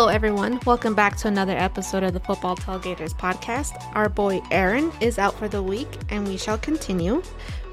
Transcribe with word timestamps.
Hello, 0.00 0.08
everyone. 0.08 0.58
Welcome 0.64 0.94
back 0.94 1.18
to 1.18 1.28
another 1.28 1.54
episode 1.54 2.02
of 2.02 2.14
the 2.14 2.20
Football 2.20 2.56
Tailgaters 2.56 3.12
podcast. 3.12 3.74
Our 3.94 4.08
boy 4.08 4.40
Aaron 4.50 4.90
is 5.02 5.18
out 5.18 5.34
for 5.34 5.46
the 5.46 5.62
week, 5.62 5.88
and 6.08 6.26
we 6.26 6.38
shall 6.38 6.56
continue. 6.56 7.22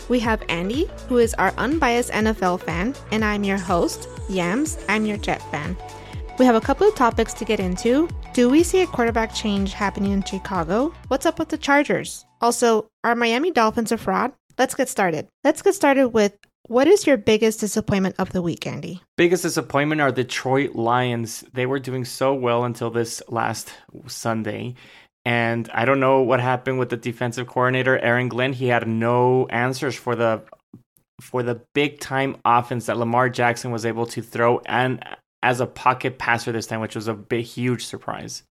We 0.10 0.20
have 0.20 0.44
Andy, 0.50 0.90
who 1.08 1.20
is 1.20 1.34
our 1.36 1.54
unbiased 1.58 2.12
NFL 2.12 2.64
fan, 2.64 2.96
and 3.14 3.24
I'm 3.24 3.46
your 3.46 3.58
host, 3.58 4.10
Yams. 4.28 4.78
I'm 4.90 5.06
your 5.06 5.16
Jet 5.16 5.42
fan. 5.52 5.78
We 6.38 6.44
have 6.44 6.56
a 6.56 6.60
couple 6.60 6.86
of 6.86 6.96
topics 6.96 7.32
to 7.36 7.46
get 7.46 7.62
into. 7.62 8.10
Do 8.34 8.50
we 8.50 8.62
see 8.62 8.82
a 8.82 8.88
quarterback 8.88 9.34
change 9.34 9.72
happening 9.72 10.12
in 10.12 10.22
Chicago? 10.22 10.94
What's 11.08 11.26
up 11.26 11.40
with 11.40 11.48
the 11.48 11.58
Chargers? 11.58 12.26
Also, 12.42 12.90
are 13.06 13.16
Miami 13.16 13.52
Dolphins 13.52 13.94
a 13.94 13.98
fraud? 13.98 14.34
Let's 14.58 14.76
get 14.76 14.90
started. 14.90 15.30
Let's 15.46 15.62
get 15.62 15.76
started 15.76 16.10
with 16.10 16.34
what 16.68 16.88
is 16.88 17.08
your 17.08 17.18
biggest 17.18 17.60
disappointment 17.60 18.16
of 18.20 18.32
the 18.32 18.42
week, 18.42 18.68
Andy? 18.68 19.02
Biggest 19.18 19.44
disappointment 19.44 20.02
are 20.02 20.12
the 20.12 20.24
Detroit 20.24 20.76
Lions. 20.76 21.44
They 21.54 21.66
were 21.66 21.80
doing 21.80 22.06
so 22.06 22.34
well 22.34 22.64
until 22.64 22.90
this 22.90 23.22
last 23.30 23.74
Sunday. 24.08 24.76
And 25.26 25.70
I 25.74 25.86
don't 25.86 26.00
know 26.00 26.22
what 26.22 26.40
happened 26.40 26.80
with 26.80 26.90
the 26.90 26.98
defensive 26.98 27.48
coordinator, 27.48 27.98
Aaron 28.00 28.30
Glenn. 28.30 28.54
He 28.54 28.68
had 28.68 28.88
no 28.88 29.46
answers 29.48 29.96
for 29.96 30.16
the 30.16 30.44
for 31.20 31.42
the 31.42 31.62
big 31.74 32.00
time 32.00 32.38
offense 32.46 32.86
that 32.86 32.98
Lamar 32.98 33.30
Jackson 33.30 33.72
was 33.72 33.86
able 33.86 34.06
to 34.06 34.22
throw 34.22 34.62
and 34.68 35.04
as 35.44 35.60
a 35.60 35.66
pocket 35.66 36.18
passer 36.18 36.52
this 36.52 36.68
time, 36.68 36.80
which 36.80 36.96
was 36.96 37.08
a 37.08 37.14
big 37.14 37.46
huge 37.46 37.86
surprise. 37.86 38.44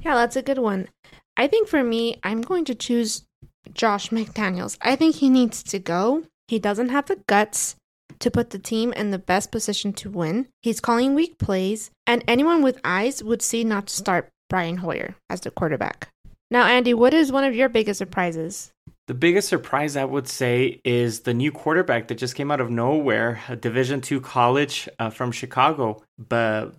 Yeah, 0.00 0.14
that's 0.14 0.36
a 0.36 0.42
good 0.42 0.58
one. 0.58 0.88
I 1.36 1.48
think 1.48 1.68
for 1.68 1.82
me, 1.82 2.18
I'm 2.22 2.42
going 2.42 2.64
to 2.66 2.74
choose 2.74 3.24
Josh 3.72 4.10
McDaniels. 4.10 4.76
I 4.80 4.96
think 4.96 5.16
he 5.16 5.30
needs 5.30 5.62
to 5.64 5.78
go. 5.78 6.24
He 6.48 6.58
doesn't 6.58 6.90
have 6.90 7.06
the 7.06 7.20
guts 7.26 7.76
to 8.18 8.30
put 8.30 8.50
the 8.50 8.58
team 8.58 8.92
in 8.92 9.10
the 9.10 9.18
best 9.18 9.50
position 9.50 9.92
to 9.94 10.10
win. 10.10 10.48
He's 10.62 10.80
calling 10.80 11.14
weak 11.14 11.38
plays, 11.38 11.90
and 12.06 12.22
anyone 12.28 12.62
with 12.62 12.80
eyes 12.84 13.22
would 13.22 13.42
see 13.42 13.64
not 13.64 13.86
to 13.86 13.94
start 13.94 14.28
Brian 14.50 14.78
Hoyer 14.78 15.14
as 15.30 15.40
the 15.40 15.50
quarterback. 15.50 16.08
Now, 16.50 16.66
Andy, 16.66 16.94
what 16.94 17.14
is 17.14 17.32
one 17.32 17.44
of 17.44 17.54
your 17.54 17.68
biggest 17.68 17.98
surprises? 17.98 18.70
The 19.06 19.14
biggest 19.14 19.48
surprise 19.48 19.96
I 19.96 20.04
would 20.04 20.28
say 20.28 20.80
is 20.84 21.20
the 21.20 21.34
new 21.34 21.50
quarterback 21.50 22.08
that 22.08 22.16
just 22.16 22.34
came 22.34 22.50
out 22.50 22.60
of 22.60 22.70
nowhere, 22.70 23.40
a 23.48 23.56
Division 23.56 24.00
two 24.00 24.20
college 24.20 24.88
uh, 24.98 25.10
from 25.10 25.32
Chicago. 25.32 26.02
But 26.18 26.74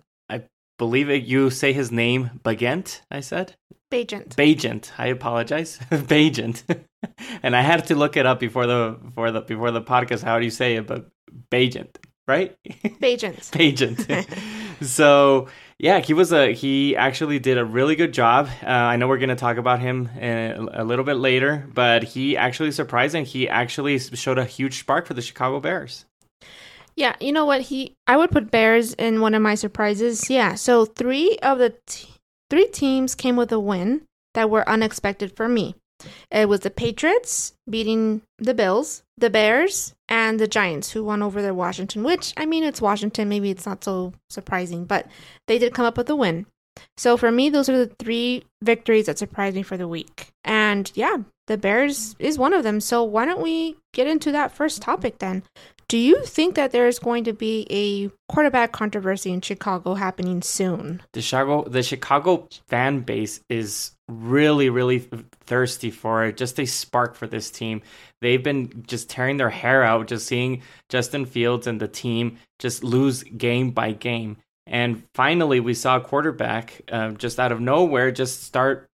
believe 0.78 1.10
it, 1.10 1.24
you 1.24 1.50
say 1.50 1.72
his 1.72 1.90
name, 1.90 2.40
Bagent. 2.44 3.00
I 3.10 3.20
said 3.20 3.54
Bagent. 3.90 4.34
Bagent. 4.34 4.90
I 4.98 5.08
apologize, 5.08 5.78
Bagent. 5.90 6.62
and 7.42 7.54
I 7.54 7.62
had 7.62 7.86
to 7.86 7.94
look 7.94 8.16
it 8.16 8.26
up 8.26 8.40
before 8.40 8.66
the 8.66 8.98
before 9.02 9.30
the 9.30 9.40
before 9.42 9.70
the 9.70 9.82
podcast. 9.82 10.22
How 10.22 10.38
do 10.38 10.44
you 10.44 10.50
say 10.50 10.76
it? 10.76 10.86
But 10.86 11.08
Bagent, 11.50 11.96
right? 12.26 12.56
Bagent. 13.00 13.50
Bagent. 13.50 14.84
so 14.84 15.48
yeah, 15.78 16.00
he 16.00 16.14
was 16.14 16.32
a 16.32 16.52
he 16.52 16.96
actually 16.96 17.38
did 17.38 17.58
a 17.58 17.64
really 17.64 17.96
good 17.96 18.12
job. 18.12 18.48
Uh, 18.62 18.68
I 18.68 18.96
know 18.96 19.08
we're 19.08 19.18
going 19.18 19.28
to 19.28 19.36
talk 19.36 19.56
about 19.56 19.80
him 19.80 20.08
a, 20.20 20.56
a 20.72 20.84
little 20.84 21.04
bit 21.04 21.14
later, 21.14 21.68
but 21.72 22.02
he 22.02 22.36
actually 22.36 22.72
surprised 22.72 23.14
and 23.14 23.26
he 23.26 23.48
actually 23.48 23.98
showed 23.98 24.38
a 24.38 24.44
huge 24.44 24.80
spark 24.80 25.06
for 25.06 25.14
the 25.14 25.22
Chicago 25.22 25.60
Bears. 25.60 26.06
Yeah, 26.96 27.14
you 27.20 27.32
know 27.32 27.44
what? 27.44 27.62
He 27.62 27.94
I 28.06 28.16
would 28.16 28.30
put 28.30 28.50
Bears 28.50 28.94
in 28.94 29.20
one 29.20 29.34
of 29.34 29.42
my 29.42 29.54
surprises. 29.54 30.30
Yeah, 30.30 30.54
so 30.54 30.86
three 30.86 31.38
of 31.42 31.58
the 31.58 31.74
t- 31.86 32.08
three 32.50 32.68
teams 32.68 33.14
came 33.14 33.36
with 33.36 33.52
a 33.52 33.60
win 33.60 34.02
that 34.34 34.50
were 34.50 34.68
unexpected 34.68 35.36
for 35.36 35.48
me. 35.48 35.74
It 36.30 36.48
was 36.48 36.60
the 36.60 36.70
Patriots 36.70 37.54
beating 37.68 38.22
the 38.38 38.54
Bills, 38.54 39.02
the 39.16 39.30
Bears, 39.30 39.94
and 40.08 40.38
the 40.38 40.46
Giants, 40.46 40.92
who 40.92 41.04
won 41.04 41.22
over 41.22 41.40
the 41.40 41.54
Washington, 41.54 42.02
which, 42.02 42.34
I 42.36 42.44
mean, 42.44 42.64
it's 42.64 42.82
Washington. 42.82 43.28
Maybe 43.28 43.50
it's 43.50 43.66
not 43.66 43.82
so 43.82 44.12
surprising, 44.28 44.84
but 44.84 45.06
they 45.46 45.58
did 45.58 45.74
come 45.74 45.86
up 45.86 45.96
with 45.96 46.10
a 46.10 46.16
win. 46.16 46.46
So 46.98 47.16
for 47.16 47.32
me, 47.32 47.48
those 47.48 47.70
are 47.70 47.78
the 47.78 47.94
three 47.98 48.44
victories 48.62 49.06
that 49.06 49.18
surprised 49.18 49.56
me 49.56 49.62
for 49.62 49.78
the 49.78 49.88
week. 49.88 50.28
And 50.44 50.92
yeah, 50.94 51.16
the 51.46 51.56
Bears 51.56 52.14
is 52.18 52.38
one 52.38 52.52
of 52.52 52.62
them. 52.62 52.80
So 52.80 53.02
why 53.02 53.24
don't 53.24 53.42
we 53.42 53.76
get 53.94 54.06
into 54.06 54.32
that 54.32 54.52
first 54.52 54.82
topic 54.82 55.18
then? 55.18 55.42
Do 55.88 55.98
you 55.98 56.24
think 56.24 56.56
that 56.56 56.72
there 56.72 56.88
is 56.88 56.98
going 56.98 57.24
to 57.24 57.32
be 57.32 57.66
a 57.70 58.10
quarterback 58.32 58.72
controversy 58.72 59.30
in 59.30 59.40
Chicago 59.40 59.94
happening 59.94 60.42
soon? 60.42 61.00
The 61.12 61.22
Chicago 61.22 61.68
the 61.68 61.82
Chicago 61.82 62.48
fan 62.66 63.00
base 63.00 63.40
is 63.48 63.92
really 64.08 64.68
really 64.68 64.98
thirsty 65.44 65.90
for 65.92 66.24
it. 66.24 66.36
Just 66.36 66.58
a 66.58 66.66
spark 66.66 67.14
for 67.14 67.28
this 67.28 67.50
team. 67.52 67.82
They've 68.20 68.42
been 68.42 68.84
just 68.88 69.08
tearing 69.08 69.36
their 69.36 69.50
hair 69.50 69.84
out 69.84 70.08
just 70.08 70.26
seeing 70.26 70.62
Justin 70.88 71.24
Fields 71.24 71.68
and 71.68 71.80
the 71.80 71.88
team 71.88 72.38
just 72.58 72.82
lose 72.82 73.22
game 73.22 73.70
by 73.70 73.92
game. 73.92 74.38
And 74.66 75.04
finally, 75.14 75.60
we 75.60 75.74
saw 75.74 75.98
a 75.98 76.00
quarterback 76.00 76.80
uh, 76.90 77.10
just 77.12 77.38
out 77.38 77.52
of 77.52 77.60
nowhere 77.60 78.10
just 78.10 78.42
start 78.42 78.88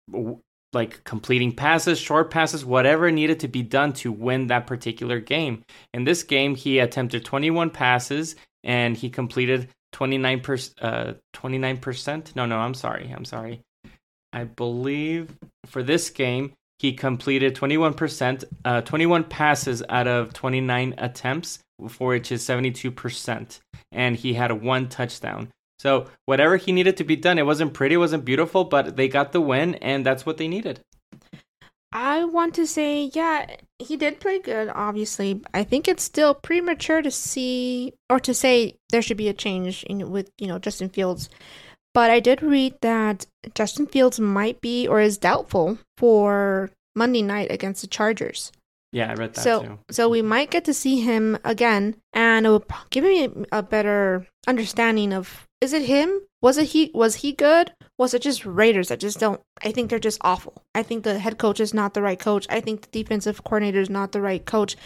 like 0.73 1.03
completing 1.05 1.53
passes, 1.53 1.99
short 1.99 2.31
passes, 2.31 2.65
whatever 2.65 3.11
needed 3.11 3.41
to 3.41 3.49
be 3.49 3.63
done 3.63 3.93
to 3.95 4.13
win 4.13 4.49
that 4.49 4.67
particular 4.67 5.21
game. 5.21 5.63
In 5.95 6.05
this 6.05 6.23
game, 6.23 6.55
he 6.55 6.79
attempted 6.79 7.25
21 7.25 7.71
passes 7.71 8.37
and 8.65 8.97
he 8.97 9.09
completed 9.09 9.69
29 9.93 10.41
uh 10.83 11.15
29%. 11.35 12.37
No, 12.37 12.47
no, 12.47 12.59
I'm 12.59 12.75
sorry. 12.75 13.13
I'm 13.15 13.25
sorry. 13.25 13.63
I 14.33 14.45
believe 14.45 15.35
for 15.67 15.83
this 15.83 16.11
game, 16.11 16.53
he 16.79 16.93
completed 16.93 17.57
21%, 17.57 18.45
uh, 18.65 18.83
21 18.83 19.25
passes 19.25 19.83
out 19.89 20.07
of 20.07 20.33
29 20.33 20.95
attempts, 20.99 21.59
for 21.89 22.11
which 22.11 22.31
is 22.31 22.47
72%. 22.47 23.59
And 23.91 24.17
he 24.17 24.35
had 24.35 24.63
one 24.63 24.89
touchdown. 24.89 25.49
So 25.79 26.07
whatever 26.25 26.57
he 26.57 26.73
needed 26.73 26.97
to 26.97 27.05
be 27.05 27.17
done, 27.17 27.39
it 27.39 27.47
wasn't 27.47 27.75
pretty, 27.75 27.95
it 27.95 27.99
wasn't 27.99 28.25
beautiful, 28.25 28.65
but 28.65 28.97
they 28.97 29.09
got 29.09 29.33
the 29.33 29.41
win, 29.41 29.77
and 29.77 30.05
that's 30.05 30.27
what 30.27 30.37
they 30.37 30.49
needed. 30.49 30.81
I 31.91 32.25
want 32.25 32.55
to 32.57 32.67
say, 32.67 33.11
yeah, 33.15 33.47
he 33.79 33.97
did 33.97 34.21
play 34.21 34.41
good, 34.41 34.71
obviously. 34.75 35.41
I 35.55 35.65
think 35.65 35.89
it's 35.89 36.03
still 36.03 36.35
premature 36.35 37.01
to 37.01 37.11
see 37.11 37.95
or 38.11 38.21
to 38.21 38.35
say 38.35 38.77
there 38.91 39.01
should 39.01 39.17
be 39.17 39.29
a 39.29 39.35
change 39.35 39.85
in, 39.85 40.11
with, 40.11 40.31
you 40.37 40.47
know, 40.49 40.59
Justin 40.59 40.91
Fields. 40.91 41.31
But 41.95 42.11
I 42.11 42.21
did 42.21 42.43
read 42.43 42.75
that 42.83 43.27
Justin 43.55 43.87
Fields 43.87 44.21
might 44.21 44.61
be 44.61 44.87
or 44.87 45.01
is 45.01 45.17
doubtful 45.17 45.79
for 45.97 46.71
Monday 46.95 47.23
night 47.23 47.51
against 47.51 47.81
the 47.81 47.87
Chargers. 47.87 48.53
Yeah, 48.93 49.11
I 49.11 49.15
read 49.15 49.35
that 49.35 49.43
so, 49.43 49.63
too. 49.63 49.79
So 49.91 50.09
we 50.09 50.23
might 50.23 50.51
get 50.51 50.65
to 50.65 50.75
see 50.75 51.01
him 51.01 51.39
again, 51.45 51.97
and 52.15 52.47
it 52.47 52.49
will 52.49 52.65
give 52.91 53.05
me 53.05 53.29
a, 53.53 53.63
better 53.63 54.27
understanding 54.47 55.13
of 55.13 55.47
is 55.61 55.73
it 55.73 55.83
him? 55.83 56.21
Was 56.41 56.57
it 56.57 56.69
he? 56.69 56.91
Was 56.95 57.17
he 57.17 57.33
good? 57.33 57.73
Was 57.99 58.15
it 58.15 58.23
just 58.23 58.47
Raiders 58.47 58.89
that 58.89 59.01
just 59.01 59.19
don't? 59.19 59.41
I 59.63 59.73
think 59.73 59.91
they're 59.91 59.99
just 59.99 60.21
awful. 60.23 60.63
I 60.75 60.83
think 60.83 61.03
the 61.05 61.19
head 61.19 61.37
coach 61.37 61.61
is 61.61 61.75
not 61.75 61.95
the 61.95 62.03
right 62.03 62.19
coach. 62.19 62.47
I 62.49 62.61
think 62.61 62.83
the 62.83 63.03
defensive 63.03 63.45
coordinator 63.45 63.81
is 63.81 63.91
not 63.91 64.13
the 64.13 64.21
right 64.21 64.45
coach. 64.45 64.77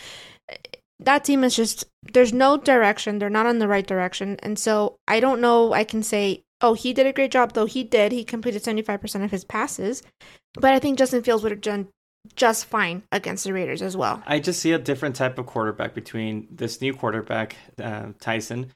Eh, 0.48 0.56
that 0.98 1.24
team 1.24 1.44
is 1.44 1.54
just 1.54 1.84
there's 2.12 2.32
no 2.32 2.56
direction. 2.56 3.18
They're 3.18 3.30
not 3.30 3.46
in 3.46 3.58
the 3.58 3.68
right 3.68 3.86
direction, 3.86 4.36
and 4.42 4.58
so 4.58 4.96
I 5.06 5.20
don't 5.20 5.40
know. 5.40 5.72
I 5.72 5.84
can 5.84 6.02
say, 6.02 6.42
oh, 6.60 6.74
he 6.74 6.92
did 6.92 7.06
a 7.06 7.12
great 7.12 7.30
job, 7.30 7.52
though. 7.52 7.66
He 7.66 7.84
did. 7.84 8.10
He 8.10 8.24
completed 8.24 8.64
seventy 8.64 8.82
five 8.82 9.00
percent 9.00 9.22
of 9.22 9.30
his 9.30 9.44
passes, 9.44 10.02
but 10.54 10.72
I 10.72 10.80
think 10.80 10.98
Justin 10.98 11.22
Fields 11.22 11.42
would 11.44 11.52
have 11.52 11.60
done 11.60 11.88
just 12.36 12.66
fine 12.66 13.02
against 13.12 13.44
the 13.44 13.52
Raiders 13.52 13.82
as 13.82 13.96
well. 13.96 14.22
I 14.26 14.38
just 14.38 14.60
see 14.60 14.72
a 14.72 14.78
different 14.78 15.16
type 15.16 15.38
of 15.38 15.46
quarterback 15.46 15.94
between 15.94 16.48
this 16.50 16.80
new 16.80 16.94
quarterback, 16.94 17.56
uh, 17.82 18.08
Tyson, 18.20 18.72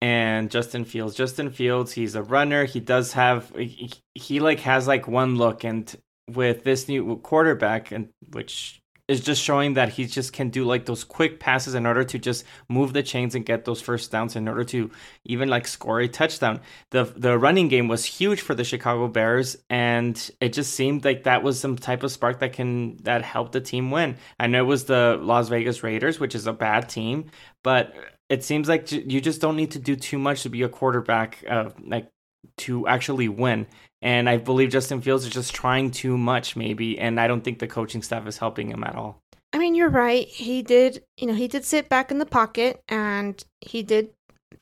and 0.00 0.50
Justin 0.50 0.84
Fields. 0.84 1.14
Justin 1.14 1.50
Fields, 1.50 1.92
he's 1.92 2.14
a 2.14 2.22
runner. 2.22 2.64
He 2.64 2.80
does 2.80 3.12
have 3.12 3.52
he, 3.56 3.92
he 4.14 4.40
like 4.40 4.60
has 4.60 4.86
like 4.86 5.08
one 5.08 5.36
look, 5.36 5.64
and 5.64 5.94
with 6.28 6.64
this 6.64 6.88
new 6.88 7.16
quarterback, 7.18 7.90
and 7.90 8.08
which 8.32 8.79
is 9.10 9.20
just 9.20 9.42
showing 9.42 9.74
that 9.74 9.88
he 9.88 10.06
just 10.06 10.32
can 10.32 10.50
do 10.50 10.64
like 10.64 10.86
those 10.86 11.02
quick 11.02 11.40
passes 11.40 11.74
in 11.74 11.84
order 11.84 12.04
to 12.04 12.16
just 12.16 12.44
move 12.68 12.92
the 12.92 13.02
chains 13.02 13.34
and 13.34 13.44
get 13.44 13.64
those 13.64 13.80
first 13.80 14.12
downs 14.12 14.36
in 14.36 14.46
order 14.46 14.62
to 14.62 14.88
even 15.24 15.48
like 15.48 15.66
score 15.66 15.98
a 15.98 16.06
touchdown. 16.06 16.60
The 16.90 17.04
the 17.16 17.36
running 17.36 17.66
game 17.66 17.88
was 17.88 18.04
huge 18.04 18.40
for 18.40 18.54
the 18.54 18.62
Chicago 18.62 19.08
Bears 19.08 19.56
and 19.68 20.30
it 20.40 20.52
just 20.52 20.74
seemed 20.74 21.04
like 21.04 21.24
that 21.24 21.42
was 21.42 21.58
some 21.58 21.76
type 21.76 22.04
of 22.04 22.12
spark 22.12 22.38
that 22.38 22.52
can 22.52 22.98
that 22.98 23.22
helped 23.22 23.50
the 23.50 23.60
team 23.60 23.90
win. 23.90 24.16
I 24.38 24.46
know 24.46 24.60
it 24.60 24.68
was 24.68 24.84
the 24.84 25.18
Las 25.20 25.48
Vegas 25.48 25.82
Raiders, 25.82 26.20
which 26.20 26.36
is 26.36 26.46
a 26.46 26.52
bad 26.52 26.88
team, 26.88 27.32
but 27.64 27.92
it 28.28 28.44
seems 28.44 28.68
like 28.68 28.92
you 28.92 29.20
just 29.20 29.40
don't 29.40 29.56
need 29.56 29.72
to 29.72 29.80
do 29.80 29.96
too 29.96 30.18
much 30.18 30.44
to 30.44 30.48
be 30.48 30.62
a 30.62 30.68
quarterback 30.68 31.44
uh, 31.50 31.70
like 31.84 32.08
to 32.58 32.86
actually 32.86 33.28
win. 33.28 33.66
And 34.02 34.28
I 34.28 34.38
believe 34.38 34.70
Justin 34.70 35.02
Fields 35.02 35.24
is 35.24 35.32
just 35.32 35.54
trying 35.54 35.90
too 35.90 36.16
much, 36.16 36.56
maybe. 36.56 36.98
And 36.98 37.20
I 37.20 37.26
don't 37.26 37.42
think 37.42 37.58
the 37.58 37.66
coaching 37.66 38.02
staff 38.02 38.26
is 38.26 38.38
helping 38.38 38.70
him 38.70 38.82
at 38.84 38.96
all. 38.96 39.20
I 39.52 39.58
mean, 39.58 39.74
you're 39.74 39.90
right. 39.90 40.26
He 40.26 40.62
did, 40.62 41.02
you 41.16 41.26
know, 41.26 41.34
he 41.34 41.48
did 41.48 41.64
sit 41.64 41.88
back 41.88 42.10
in 42.10 42.18
the 42.18 42.26
pocket 42.26 42.82
and 42.88 43.42
he 43.60 43.82
did 43.82 44.10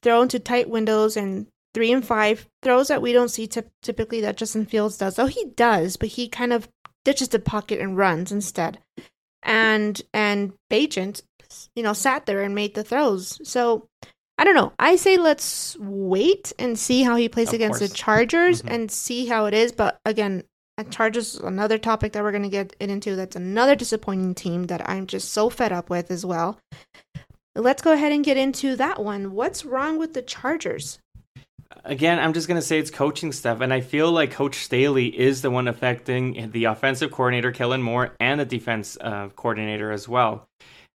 throw 0.02 0.22
into 0.22 0.38
tight 0.38 0.68
windows 0.68 1.16
and 1.16 1.46
three 1.74 1.92
and 1.92 2.04
five 2.04 2.46
throws 2.62 2.88
that 2.88 3.02
we 3.02 3.12
don't 3.12 3.28
see 3.28 3.46
t- 3.46 3.62
typically 3.82 4.22
that 4.22 4.36
Justin 4.36 4.66
Fields 4.66 4.96
does. 4.96 5.18
Oh, 5.18 5.26
he 5.26 5.44
does, 5.56 5.96
but 5.96 6.08
he 6.08 6.28
kind 6.28 6.52
of 6.52 6.68
ditches 7.04 7.28
the 7.28 7.38
pocket 7.38 7.80
and 7.80 7.96
runs 7.96 8.32
instead. 8.32 8.78
And 9.42 10.00
and 10.12 10.54
Bagent, 10.70 11.22
you 11.76 11.82
know, 11.82 11.92
sat 11.92 12.26
there 12.26 12.42
and 12.42 12.54
made 12.54 12.74
the 12.74 12.82
throws. 12.82 13.38
So 13.48 13.86
I 14.38 14.44
don't 14.44 14.54
know. 14.54 14.72
I 14.78 14.96
say 14.96 15.16
let's 15.16 15.76
wait 15.80 16.52
and 16.58 16.78
see 16.78 17.02
how 17.02 17.16
he 17.16 17.28
plays 17.28 17.48
Of 17.48 17.54
against 17.54 17.80
the 17.80 17.88
course. 17.88 17.98
Chargers 17.98 18.62
Mhm. 18.62 18.72
and 18.72 18.90
see 18.90 19.26
how 19.26 19.46
it 19.46 19.54
is. 19.54 19.72
But 19.72 19.98
again, 20.04 20.44
Chargers 20.90 21.34
is 21.34 21.40
another 21.40 21.76
topic 21.76 22.12
that 22.12 22.22
we're 22.22 22.30
going 22.30 22.44
to 22.44 22.48
get 22.48 22.76
into. 22.78 23.16
That's 23.16 23.34
another 23.34 23.74
disappointing 23.74 24.36
team 24.36 24.68
that 24.68 24.88
I'm 24.88 25.08
just 25.08 25.32
so 25.32 25.50
fed 25.50 25.72
up 25.72 25.90
with 25.90 26.08
as 26.12 26.24
well. 26.24 26.60
Let's 27.56 27.82
go 27.82 27.90
ahead 27.92 28.12
and 28.12 28.24
get 28.24 28.36
into 28.36 28.76
that 28.76 29.02
one. 29.02 29.32
What's 29.32 29.64
wrong 29.64 29.98
with 29.98 30.14
the 30.14 30.22
Chargers? 30.22 31.00
Again, 31.84 32.20
I'm 32.20 32.32
just 32.32 32.46
gonna 32.46 32.62
say 32.62 32.78
it's 32.78 32.90
coaching 32.90 33.32
stuff, 33.32 33.60
and 33.60 33.74
I 33.74 33.80
feel 33.80 34.10
like 34.12 34.30
Coach 34.30 34.56
Staley 34.56 35.06
is 35.18 35.42
the 35.42 35.50
one 35.50 35.66
affecting 35.68 36.50
the 36.52 36.64
offensive 36.66 37.10
coordinator 37.10 37.50
Kellen 37.50 37.82
Moore 37.82 38.14
and 38.20 38.38
the 38.40 38.44
defense 38.44 38.96
uh, 39.00 39.28
coordinator 39.34 39.90
as 39.90 40.08
well. 40.08 40.48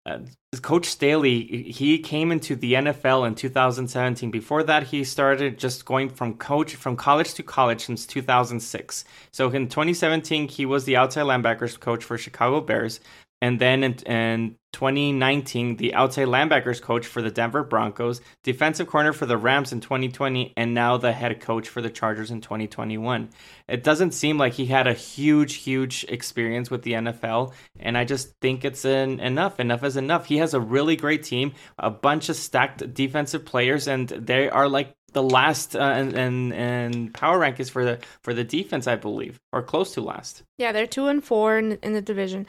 Uh, 0.06 0.18
Coach 0.62 0.86
Staley, 0.86 1.62
he 1.70 1.98
came 1.98 2.32
into 2.32 2.56
the 2.56 2.74
NFL 2.74 3.26
in 3.26 3.34
2017. 3.34 4.30
Before 4.30 4.62
that, 4.62 4.84
he 4.84 5.04
started 5.04 5.58
just 5.58 5.84
going 5.84 6.08
from 6.08 6.34
coach 6.38 6.74
from 6.74 6.96
college 6.96 7.34
to 7.34 7.42
college 7.42 7.84
since 7.84 8.06
2006. 8.06 9.04
So 9.30 9.50
in 9.50 9.68
2017, 9.68 10.48
he 10.48 10.66
was 10.66 10.84
the 10.84 10.96
outside 10.96 11.26
linebackers 11.26 11.78
coach 11.78 12.02
for 12.02 12.18
Chicago 12.18 12.60
Bears, 12.60 13.00
and 13.42 13.58
then 13.58 13.82
in, 13.82 13.94
in 14.06 14.56
2019, 14.72 15.76
the 15.76 15.94
outside 15.94 16.28
linebackers 16.28 16.80
coach 16.80 17.06
for 17.06 17.22
the 17.22 17.30
Denver 17.30 17.64
Broncos, 17.64 18.20
defensive 18.42 18.86
corner 18.86 19.12
for 19.12 19.26
the 19.26 19.36
Rams 19.36 19.72
in 19.72 19.80
2020, 19.80 20.52
and 20.56 20.74
now 20.74 20.96
the 20.96 21.12
head 21.12 21.40
coach 21.40 21.68
for 21.68 21.80
the 21.80 21.90
Chargers 21.90 22.30
in 22.30 22.40
2021. 22.40 23.30
It 23.68 23.82
doesn't 23.82 24.12
seem 24.12 24.38
like 24.38 24.52
he 24.52 24.66
had 24.66 24.86
a 24.86 24.92
huge, 24.92 25.54
huge 25.54 26.04
experience 26.08 26.70
with 26.70 26.82
the 26.82 26.92
NFL, 26.92 27.52
and 27.78 27.96
I 27.96 28.04
just 28.04 28.32
think 28.40 28.64
it's 28.64 28.84
an, 28.84 29.20
enough. 29.20 29.58
Enough 29.58 29.84
is 29.84 29.96
enough. 29.96 30.26
He 30.26 30.36
has 30.38 30.54
a 30.54 30.60
really 30.60 30.96
great 30.96 31.24
team, 31.24 31.52
a 31.78 31.90
bunch 31.90 32.28
of 32.28 32.36
stacked 32.36 32.94
defensive 32.94 33.44
players, 33.44 33.88
and 33.88 34.08
they 34.08 34.48
are 34.48 34.68
like 34.68 34.94
the 35.12 35.22
last 35.22 35.74
uh, 35.74 35.80
and, 35.80 36.14
and 36.14 36.52
and 36.52 37.14
power 37.14 37.38
rankings 37.38 37.70
for 37.70 37.84
the 37.84 37.98
for 38.22 38.34
the 38.34 38.44
defense, 38.44 38.86
I 38.86 38.96
believe, 38.96 39.40
or 39.52 39.62
close 39.62 39.94
to 39.94 40.00
last. 40.00 40.42
Yeah, 40.58 40.72
they're 40.72 40.86
two 40.86 41.08
and 41.08 41.22
four 41.22 41.58
in, 41.58 41.72
in 41.82 41.94
the 41.94 42.02
division. 42.02 42.46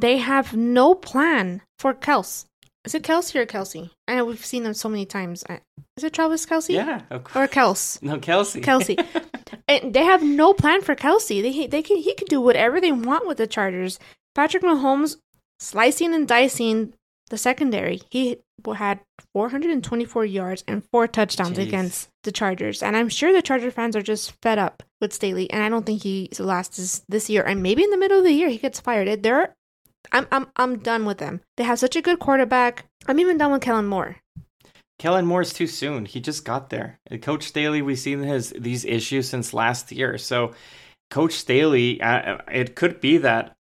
They 0.00 0.18
have 0.18 0.56
no 0.56 0.94
plan 0.94 1.62
for 1.78 1.92
Kels. 1.92 2.44
Is 2.84 2.94
it 2.94 3.02
Kelsey 3.02 3.38
or 3.38 3.46
Kelsey? 3.46 3.90
I 4.06 4.14
know 4.14 4.24
we've 4.24 4.44
seen 4.44 4.62
them 4.62 4.74
so 4.74 4.88
many 4.88 5.04
times. 5.04 5.44
Is 5.96 6.04
it 6.04 6.12
Travis 6.12 6.46
Kelce? 6.46 6.70
Yeah, 6.70 7.02
of 7.10 7.24
course. 7.24 7.36
Or 7.36 7.52
Kels? 7.52 8.02
No, 8.02 8.18
Kelce. 8.18 8.62
Kelce. 8.62 8.96
and 9.68 9.92
they 9.92 10.04
have 10.04 10.22
no 10.22 10.54
plan 10.54 10.82
for 10.82 10.94
Kelce. 10.94 11.42
They 11.42 11.66
they 11.66 11.82
can 11.82 11.96
he 11.96 12.14
can 12.14 12.28
do 12.28 12.40
whatever 12.40 12.80
they 12.80 12.92
want 12.92 13.26
with 13.26 13.38
the 13.38 13.46
Chargers. 13.46 13.98
Patrick 14.34 14.62
Mahomes 14.62 15.16
slicing 15.58 16.14
and 16.14 16.28
dicing 16.28 16.94
the 17.28 17.36
secondary. 17.36 18.00
He 18.10 18.38
had 18.76 19.00
424 19.34 20.24
yards 20.24 20.64
and 20.66 20.84
four 20.92 21.06
touchdowns 21.06 21.58
Jeez. 21.58 21.66
against 21.66 22.08
the 22.22 22.32
Chargers. 22.32 22.82
And 22.82 22.96
I'm 22.96 23.08
sure 23.08 23.32
the 23.32 23.42
Charger 23.42 23.70
fans 23.70 23.96
are 23.96 24.02
just 24.02 24.32
fed 24.42 24.58
up 24.58 24.82
with 25.00 25.12
Staley. 25.12 25.50
And 25.50 25.62
I 25.62 25.68
don't 25.68 25.84
think 25.84 26.02
he 26.02 26.30
lasts 26.38 26.76
this, 26.76 27.02
this 27.08 27.28
year. 27.28 27.42
And 27.42 27.62
maybe 27.62 27.84
in 27.84 27.90
the 27.90 27.98
middle 27.98 28.18
of 28.18 28.24
the 28.24 28.32
year 28.32 28.48
he 28.48 28.58
gets 28.58 28.80
fired. 28.80 29.22
They're 29.22 29.54
I'm 30.12 30.26
I'm 30.30 30.46
I'm 30.56 30.78
done 30.78 31.04
with 31.04 31.18
them. 31.18 31.40
They 31.56 31.64
have 31.64 31.78
such 31.78 31.96
a 31.96 32.02
good 32.02 32.18
quarterback. 32.18 32.86
I'm 33.06 33.20
even 33.20 33.38
done 33.38 33.52
with 33.52 33.62
Kellen 33.62 33.86
Moore. 33.86 34.16
Kellen 34.98 35.26
Moore's 35.26 35.52
too 35.52 35.66
soon. 35.66 36.06
He 36.06 36.20
just 36.20 36.44
got 36.44 36.70
there. 36.70 36.98
Coach 37.22 37.44
Staley, 37.44 37.82
we've 37.82 37.98
seen 37.98 38.22
his 38.22 38.52
these 38.58 38.84
issues 38.84 39.28
since 39.28 39.54
last 39.54 39.92
year. 39.92 40.18
So, 40.18 40.52
Coach 41.10 41.32
Staley, 41.32 42.00
uh, 42.00 42.38
it 42.50 42.74
could 42.74 43.00
be 43.00 43.18
that 43.18 43.56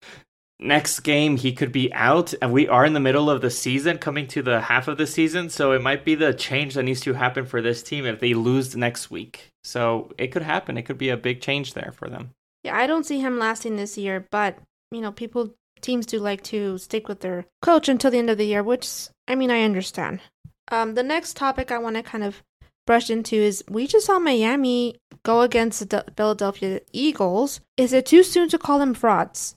next 0.63 1.01
game 1.01 1.37
he 1.37 1.53
could 1.53 1.73
be 1.73 1.93
out, 1.93 2.35
and 2.41 2.53
we 2.53 2.69
are 2.69 2.85
in 2.85 2.93
the 2.93 3.01
middle 3.01 3.31
of 3.31 3.41
the 3.41 3.51
season, 3.51 3.99
coming 3.99 4.27
to 4.29 4.43
the 4.43 4.61
half 4.61 4.89
of 4.89 4.99
the 4.99 5.07
season. 5.07 5.49
So 5.49 5.73
it 5.73 5.83
might 5.83 6.05
be 6.05 6.15
the 6.15 6.35
change 6.35 6.75
that 6.75 6.85
needs 6.85 7.01
to 7.01 7.15
happen 7.15 7.47
for 7.47 7.61
this 7.61 7.83
team 7.83 8.07
if 8.07 8.21
they 8.21 8.35
lose 8.35 8.77
next 8.77 9.11
week. 9.11 9.49
So 9.65 10.13
it 10.19 10.29
could 10.29 10.43
happen. 10.43 10.77
It 10.77 10.83
could 10.83 10.99
be 10.99 11.09
a 11.09 11.17
big 11.17 11.41
change 11.41 11.75
there 11.75 11.93
for 11.95 12.09
them. 12.09 12.31
Yeah, 12.63 12.77
I 12.77 12.87
don't 12.87 13.07
see 13.07 13.21
him 13.21 13.39
lasting 13.39 13.77
this 13.77 13.99
year, 13.99 14.27
but 14.31 14.59
you 14.91 15.01
know, 15.01 15.13
people 15.13 15.55
teams 15.83 16.07
do 16.07 16.19
like 16.19 16.43
to 16.45 16.79
stick 16.79 17.09
with 17.09 17.21
their 17.21 17.47
coach 17.61 17.89
until 17.89 18.11
the 18.11 18.19
end 18.19 18.31
of 18.31 18.39
the 18.39 18.47
year, 18.47 18.63
which 18.63 19.09
I 19.29 19.35
mean, 19.35 19.51
I 19.51 19.63
understand. 19.63 20.21
Um, 20.69 20.95
the 20.95 21.03
next 21.03 21.37
topic 21.37 21.71
I 21.71 21.79
want 21.79 21.97
to 21.97 22.03
kind 22.03 22.25
of 22.25 22.43
brush 22.87 23.11
into 23.11 23.37
is 23.37 23.65
we 23.69 23.87
just 23.87 24.07
saw 24.07 24.19
Miami 24.19 24.97
go 25.23 25.43
against 25.43 25.91
the 25.91 26.05
Philadelphia 26.17 26.81
Eagles. 26.93 27.61
Is 27.77 27.93
it 27.93 28.07
too 28.07 28.23
soon 28.23 28.49
to 28.49 28.59
call 28.59 28.79
them 28.79 28.95
frauds? 28.95 29.55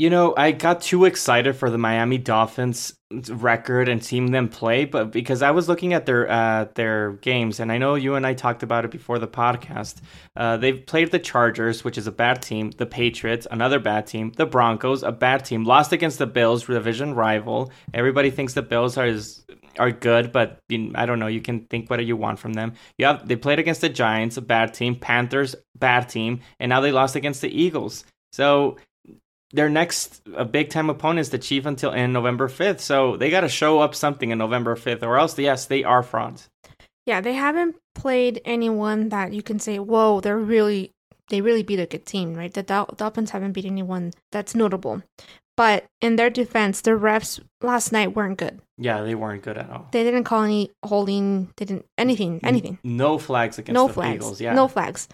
You 0.00 0.08
know, 0.08 0.32
I 0.34 0.52
got 0.52 0.80
too 0.80 1.04
excited 1.04 1.56
for 1.56 1.68
the 1.68 1.76
Miami 1.76 2.16
Dolphins 2.16 2.94
record 3.28 3.86
and 3.86 4.02
seeing 4.02 4.30
them 4.30 4.48
play, 4.48 4.86
but 4.86 5.12
because 5.12 5.42
I 5.42 5.50
was 5.50 5.68
looking 5.68 5.92
at 5.92 6.06
their 6.06 6.26
uh, 6.26 6.68
their 6.74 7.12
games, 7.20 7.60
and 7.60 7.70
I 7.70 7.76
know 7.76 7.96
you 7.96 8.14
and 8.14 8.26
I 8.26 8.32
talked 8.32 8.62
about 8.62 8.86
it 8.86 8.92
before 8.92 9.18
the 9.18 9.28
podcast. 9.28 9.96
Uh, 10.34 10.56
they've 10.56 10.86
played 10.86 11.10
the 11.10 11.18
Chargers, 11.18 11.84
which 11.84 11.98
is 11.98 12.06
a 12.06 12.12
bad 12.12 12.40
team, 12.40 12.70
the 12.70 12.86
Patriots, 12.86 13.46
another 13.50 13.78
bad 13.78 14.06
team, 14.06 14.32
the 14.38 14.46
Broncos, 14.46 15.02
a 15.02 15.12
bad 15.12 15.44
team, 15.44 15.66
lost 15.66 15.92
against 15.92 16.18
the 16.18 16.26
Bills, 16.26 16.64
division 16.64 17.12
rival. 17.12 17.70
Everybody 17.92 18.30
thinks 18.30 18.54
the 18.54 18.62
Bills 18.62 18.96
are 18.96 19.06
is, 19.06 19.44
are 19.78 19.90
good, 19.90 20.32
but 20.32 20.60
I 20.94 21.04
don't 21.04 21.18
know. 21.18 21.26
You 21.26 21.42
can 21.42 21.66
think 21.66 21.90
what 21.90 22.02
you 22.02 22.16
want 22.16 22.38
from 22.38 22.54
them. 22.54 22.72
You 22.96 23.04
have 23.04 23.28
they 23.28 23.36
played 23.36 23.58
against 23.58 23.82
the 23.82 23.90
Giants, 23.90 24.38
a 24.38 24.40
bad 24.40 24.72
team, 24.72 24.94
Panthers, 24.94 25.56
bad 25.78 26.08
team, 26.08 26.40
and 26.58 26.70
now 26.70 26.80
they 26.80 26.90
lost 26.90 27.16
against 27.16 27.42
the 27.42 27.50
Eagles. 27.50 28.06
So 28.32 28.78
their 29.52 29.68
next 29.68 30.22
a 30.36 30.44
big 30.44 30.70
time 30.70 30.90
opponent 30.90 31.20
is 31.20 31.30
the 31.30 31.38
Chief 31.38 31.66
until 31.66 31.92
in 31.92 32.12
November 32.12 32.48
fifth. 32.48 32.80
So 32.80 33.16
they 33.16 33.30
got 33.30 33.40
to 33.42 33.48
show 33.48 33.80
up 33.80 33.94
something 33.94 34.30
in 34.30 34.38
November 34.38 34.76
fifth, 34.76 35.02
or 35.02 35.18
else 35.18 35.38
yes, 35.38 35.66
they 35.66 35.84
are 35.84 36.02
frauds. 36.02 36.48
Yeah, 37.06 37.20
they 37.20 37.32
haven't 37.34 37.76
played 37.94 38.40
anyone 38.44 39.08
that 39.08 39.32
you 39.32 39.42
can 39.42 39.58
say, 39.58 39.78
"Whoa, 39.78 40.20
they're 40.20 40.38
really 40.38 40.92
they 41.30 41.40
really 41.40 41.62
beat 41.62 41.80
a 41.80 41.86
good 41.86 42.06
team." 42.06 42.34
Right? 42.34 42.52
The 42.52 42.62
Dol- 42.62 42.94
Dolphins 42.96 43.30
haven't 43.30 43.52
beat 43.52 43.64
anyone 43.64 44.12
that's 44.32 44.54
notable. 44.54 45.02
But 45.56 45.84
in 46.00 46.16
their 46.16 46.30
defense, 46.30 46.80
the 46.80 46.92
refs 46.92 47.38
last 47.60 47.92
night 47.92 48.14
weren't 48.16 48.38
good. 48.38 48.60
Yeah, 48.78 49.02
they 49.02 49.14
weren't 49.14 49.42
good 49.42 49.58
at 49.58 49.68
all. 49.68 49.88
They 49.92 50.04
didn't 50.04 50.24
call 50.24 50.42
any 50.44 50.70
holding. 50.82 51.50
They 51.58 51.66
didn't 51.66 51.84
anything. 51.98 52.40
Anything. 52.42 52.78
No 52.82 53.18
flags 53.18 53.58
against 53.58 53.74
No 53.74 53.88
the 53.88 53.92
flags. 53.94 54.14
Eagles. 54.14 54.40
Yeah, 54.40 54.54
No 54.54 54.68
flags. 54.68 55.08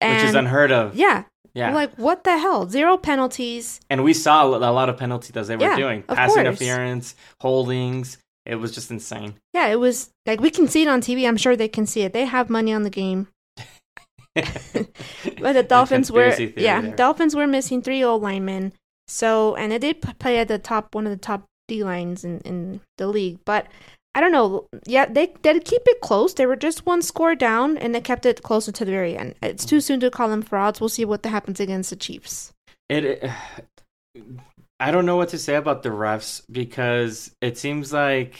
which 0.00 0.24
is 0.24 0.34
unheard 0.34 0.70
of. 0.70 0.94
Yeah. 0.94 1.24
Yeah, 1.54 1.74
Like 1.74 1.94
what 1.96 2.24
the 2.24 2.38
hell? 2.38 2.68
Zero 2.68 2.96
penalties. 2.96 3.80
and 3.90 4.04
we 4.04 4.14
saw 4.14 4.44
a 4.46 4.72
lot 4.72 4.88
of 4.88 4.96
penalties 4.96 5.32
that 5.32 5.46
they 5.46 5.56
were 5.56 5.62
Yeah, 5.62 5.76
doing, 5.76 6.02
pass 6.02 6.28
course. 6.28 6.40
interference, 6.40 7.14
holdings. 7.40 8.18
It 8.46 8.54
was 8.56 8.72
just 8.72 8.90
insane. 8.90 9.34
Yeah, 9.52 9.66
it 9.66 9.78
was 9.78 10.10
like 10.26 10.40
we 10.40 10.50
can 10.50 10.66
see 10.68 10.82
it 10.82 10.88
on 10.88 11.00
TV. 11.00 11.26
I'm 11.28 11.36
sure 11.36 11.56
they 11.56 11.68
can 11.68 11.86
see 11.86 12.02
it. 12.02 12.12
They 12.12 12.24
have 12.24 12.48
money 12.50 12.72
on 12.72 12.82
the 12.84 12.90
game. 12.90 13.28
But 15.42 15.54
the 15.54 15.62
Dolphins 15.66 16.10
were 16.12 16.34
yeah, 16.56 16.80
there. 16.80 16.96
Dolphins 16.96 17.34
were 17.34 17.46
missing 17.46 17.82
three 17.82 18.02
old 18.02 18.22
linemen. 18.22 18.72
So 19.08 19.56
and 19.56 19.72
it 19.72 19.80
did 19.80 20.00
play 20.18 20.38
at 20.38 20.48
the 20.48 20.58
top 20.58 20.94
one 20.94 21.06
of 21.06 21.10
the 21.10 21.16
top 21.18 21.44
D 21.68 21.82
lines 21.82 22.24
in, 22.24 22.40
in 22.40 22.80
the 22.98 23.06
league. 23.08 23.38
But 23.44 23.66
I 24.14 24.20
don't 24.20 24.32
know. 24.32 24.66
Yeah, 24.86 25.06
they 25.06 25.34
did 25.42 25.64
keep 25.64 25.82
it 25.86 26.00
close. 26.00 26.34
They 26.34 26.46
were 26.46 26.56
just 26.56 26.84
one 26.84 27.02
score 27.02 27.34
down 27.34 27.78
and 27.78 27.94
they 27.94 28.00
kept 28.00 28.26
it 28.26 28.42
closer 28.42 28.72
to 28.72 28.84
the 28.84 28.90
very 28.90 29.16
end. 29.16 29.36
It's 29.42 29.64
too 29.64 29.80
soon 29.80 30.00
to 30.00 30.10
call 30.10 30.28
them 30.28 30.42
frauds. 30.42 30.80
We'll 30.80 30.88
see 30.88 31.04
what 31.04 31.24
happens 31.24 31.60
against 31.60 31.90
the 31.90 31.96
Chiefs. 31.96 32.52
It. 32.88 33.30
I 34.82 34.90
don't 34.90 35.04
know 35.04 35.16
what 35.16 35.28
to 35.28 35.38
say 35.38 35.56
about 35.56 35.82
the 35.82 35.90
refs 35.90 36.42
because 36.50 37.30
it 37.42 37.58
seems 37.58 37.92
like 37.92 38.36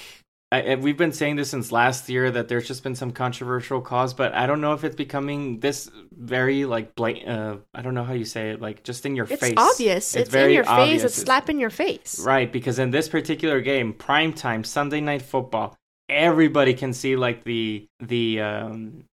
I, 0.52 0.74
we've 0.74 0.96
been 0.96 1.12
saying 1.12 1.36
this 1.36 1.50
since 1.50 1.70
last 1.70 2.08
year 2.08 2.28
that 2.28 2.48
there's 2.48 2.66
just 2.66 2.82
been 2.82 2.96
some 2.96 3.12
controversial 3.12 3.80
calls, 3.80 4.14
but 4.14 4.34
I 4.34 4.46
don't 4.46 4.60
know 4.60 4.72
if 4.72 4.82
it's 4.82 4.96
becoming 4.96 5.60
this 5.60 5.88
very 6.10 6.64
like 6.64 6.96
blat- 6.96 7.26
uh, 7.26 7.58
I 7.72 7.82
don't 7.82 7.94
know 7.94 8.02
how 8.02 8.14
you 8.14 8.24
say 8.24 8.50
it, 8.50 8.60
like 8.60 8.82
just 8.82 9.06
in 9.06 9.14
your 9.14 9.26
face. 9.26 9.34
It's 9.34 9.48
face. 9.48 9.54
obvious. 9.56 10.16
It's, 10.16 10.28
in 10.28 10.32
very 10.32 10.54
your 10.54 10.64
face. 10.64 10.72
obvious. 10.72 11.04
It's 11.04 11.14
slap 11.14 11.48
in 11.50 11.60
your 11.60 11.70
face. 11.70 12.20
Right, 12.24 12.50
because 12.50 12.80
in 12.80 12.90
this 12.90 13.08
particular 13.08 13.60
game, 13.60 13.92
prime 13.92 14.32
time, 14.32 14.64
Sunday 14.64 15.00
night 15.00 15.22
football, 15.22 15.76
everybody 16.08 16.74
can 16.74 16.92
see 16.92 17.14
like 17.14 17.44
the 17.44 17.86
the 18.00 18.40
um 18.40 19.04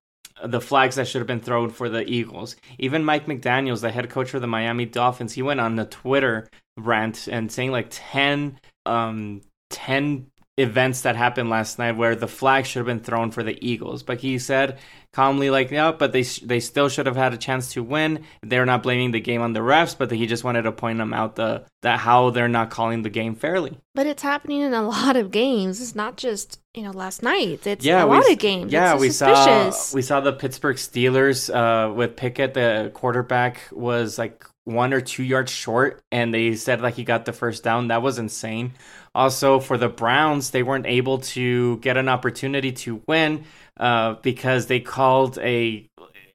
the 0.44 0.60
flags 0.60 0.96
that 0.96 1.06
should 1.06 1.20
have 1.20 1.26
been 1.28 1.40
thrown 1.40 1.70
for 1.70 1.88
the 1.88 2.08
Eagles. 2.08 2.56
Even 2.80 3.04
Mike 3.04 3.26
McDaniels, 3.26 3.80
the 3.80 3.92
head 3.92 4.10
coach 4.10 4.30
for 4.30 4.40
the 4.40 4.46
Miami 4.48 4.86
Dolphins, 4.86 5.32
he 5.32 5.42
went 5.42 5.60
on 5.60 5.76
the 5.76 5.84
Twitter 5.84 6.48
rant 6.76 7.28
and 7.28 7.50
saying 7.50 7.70
like 7.70 7.86
10 7.90 8.58
um 8.86 9.40
10 9.70 10.26
events 10.58 11.02
that 11.02 11.16
happened 11.16 11.48
last 11.50 11.78
night 11.78 11.96
where 11.96 12.14
the 12.16 12.28
flag 12.28 12.66
should 12.66 12.80
have 12.80 12.86
been 12.86 13.00
thrown 13.00 13.30
for 13.30 13.42
the 13.42 13.56
Eagles. 13.66 14.02
But 14.02 14.18
he 14.18 14.38
said 14.38 14.78
calmly 15.12 15.50
like, 15.50 15.70
"Yeah, 15.70 15.92
but 15.92 16.12
they 16.12 16.22
sh- 16.24 16.40
they 16.40 16.60
still 16.60 16.88
should 16.88 17.06
have 17.06 17.16
had 17.16 17.32
a 17.32 17.38
chance 17.38 17.72
to 17.72 17.82
win. 17.82 18.24
They're 18.42 18.66
not 18.66 18.82
blaming 18.82 19.12
the 19.12 19.20
game 19.20 19.40
on 19.40 19.52
the 19.54 19.60
refs, 19.60 19.96
but 19.96 20.10
he 20.10 20.26
just 20.26 20.44
wanted 20.44 20.62
to 20.62 20.72
point 20.72 20.98
them 20.98 21.14
out 21.14 21.36
the 21.36 21.64
that 21.82 22.00
how 22.00 22.30
they're 22.30 22.48
not 22.48 22.70
calling 22.70 23.02
the 23.02 23.10
game 23.10 23.34
fairly." 23.34 23.78
But 23.94 24.06
it's 24.06 24.22
happening 24.22 24.60
in 24.60 24.74
a 24.74 24.82
lot 24.88 25.16
of 25.16 25.30
games. 25.30 25.80
It's 25.80 25.94
not 25.94 26.16
just 26.16 26.60
you 26.74 26.82
know 26.82 26.90
last 26.90 27.22
night. 27.22 27.66
It's 27.66 27.84
yeah, 27.84 28.02
a 28.02 28.06
we, 28.06 28.16
lot 28.16 28.30
of 28.30 28.38
games. 28.38 28.72
Yeah, 28.72 28.92
It's 28.94 29.00
we 29.00 29.08
suspicious. 29.10 29.76
saw 29.76 29.94
we 29.96 30.02
saw 30.02 30.20
the 30.20 30.32
Pittsburgh 30.32 30.76
Steelers 30.76 31.48
uh, 31.54 31.92
with 31.92 32.16
Pickett, 32.16 32.54
the 32.54 32.90
quarterback 32.94 33.60
was 33.72 34.18
like 34.18 34.44
one 34.64 34.92
or 34.92 35.00
two 35.00 35.22
yards 35.22 35.50
short, 35.50 36.02
and 36.12 36.34
they 36.34 36.54
said 36.54 36.80
like 36.82 36.94
he 36.94 37.04
got 37.04 37.24
the 37.24 37.32
first 37.32 37.64
down. 37.64 37.88
That 37.88 38.02
was 38.02 38.18
insane. 38.18 38.72
Also, 39.18 39.58
for 39.58 39.76
the 39.76 39.88
Browns, 39.88 40.50
they 40.50 40.62
weren't 40.62 40.86
able 40.86 41.18
to 41.18 41.76
get 41.78 41.96
an 41.96 42.08
opportunity 42.08 42.70
to 42.70 43.02
win 43.08 43.44
uh, 43.78 44.14
because 44.22 44.66
they 44.66 44.78
called 44.78 45.38
a 45.38 45.84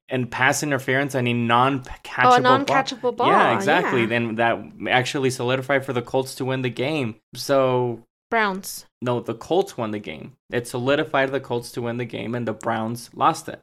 and 0.10 0.30
pass 0.30 0.62
interference 0.63 1.16
and 1.16 1.28
a 1.28 1.34
non-catchable, 1.34 2.25
Oh, 2.25 2.34
a 2.36 2.40
non-catchable 2.42 3.16
ball, 3.16 3.28
Yeah, 3.30 3.56
exactly. 3.56 4.02
yeah. 4.02 4.08
Then 4.08 4.36
that 4.36 4.60
actually 4.90 5.30
solidified 5.30 5.86
for 5.86 5.94
the 5.94 6.02
Colts 6.02 6.36
to 6.36 6.46
win 6.46 6.62
the 6.62 6.70
game. 6.70 7.16
So 7.36 8.04
Browns. 8.30 8.86
no, 9.02 9.22
the 9.22 9.34
Colts 9.34 9.78
won 9.78 9.92
the 9.92 10.00
game. 10.00 10.34
It 10.52 10.68
solidified 10.68 11.32
the 11.32 11.40
Colts 11.40 11.72
to 11.72 11.82
win 11.82 11.98
the 11.98 12.06
game, 12.06 12.36
and 12.36 12.46
the 12.46 12.54
Browns 12.54 13.10
lost 13.16 13.48
it. 13.48 13.62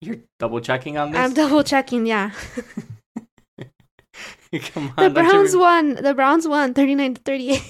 You're 0.00 0.18
double 0.38 0.60
checking 0.60 0.96
on 0.98 1.10
this. 1.10 1.18
I'm 1.18 1.34
double 1.34 1.64
checking. 1.64 2.06
Yeah, 2.06 2.30
Come 4.72 4.92
the 4.96 5.02
on, 5.04 5.14
don't 5.14 5.14
Browns 5.14 5.54
re- 5.54 5.60
won. 5.60 5.94
The 5.96 6.14
Browns 6.14 6.46
won, 6.48 6.74
thirty 6.74 6.94
nine 6.94 7.14
to 7.14 7.20
thirty 7.22 7.50
eight. 7.52 7.62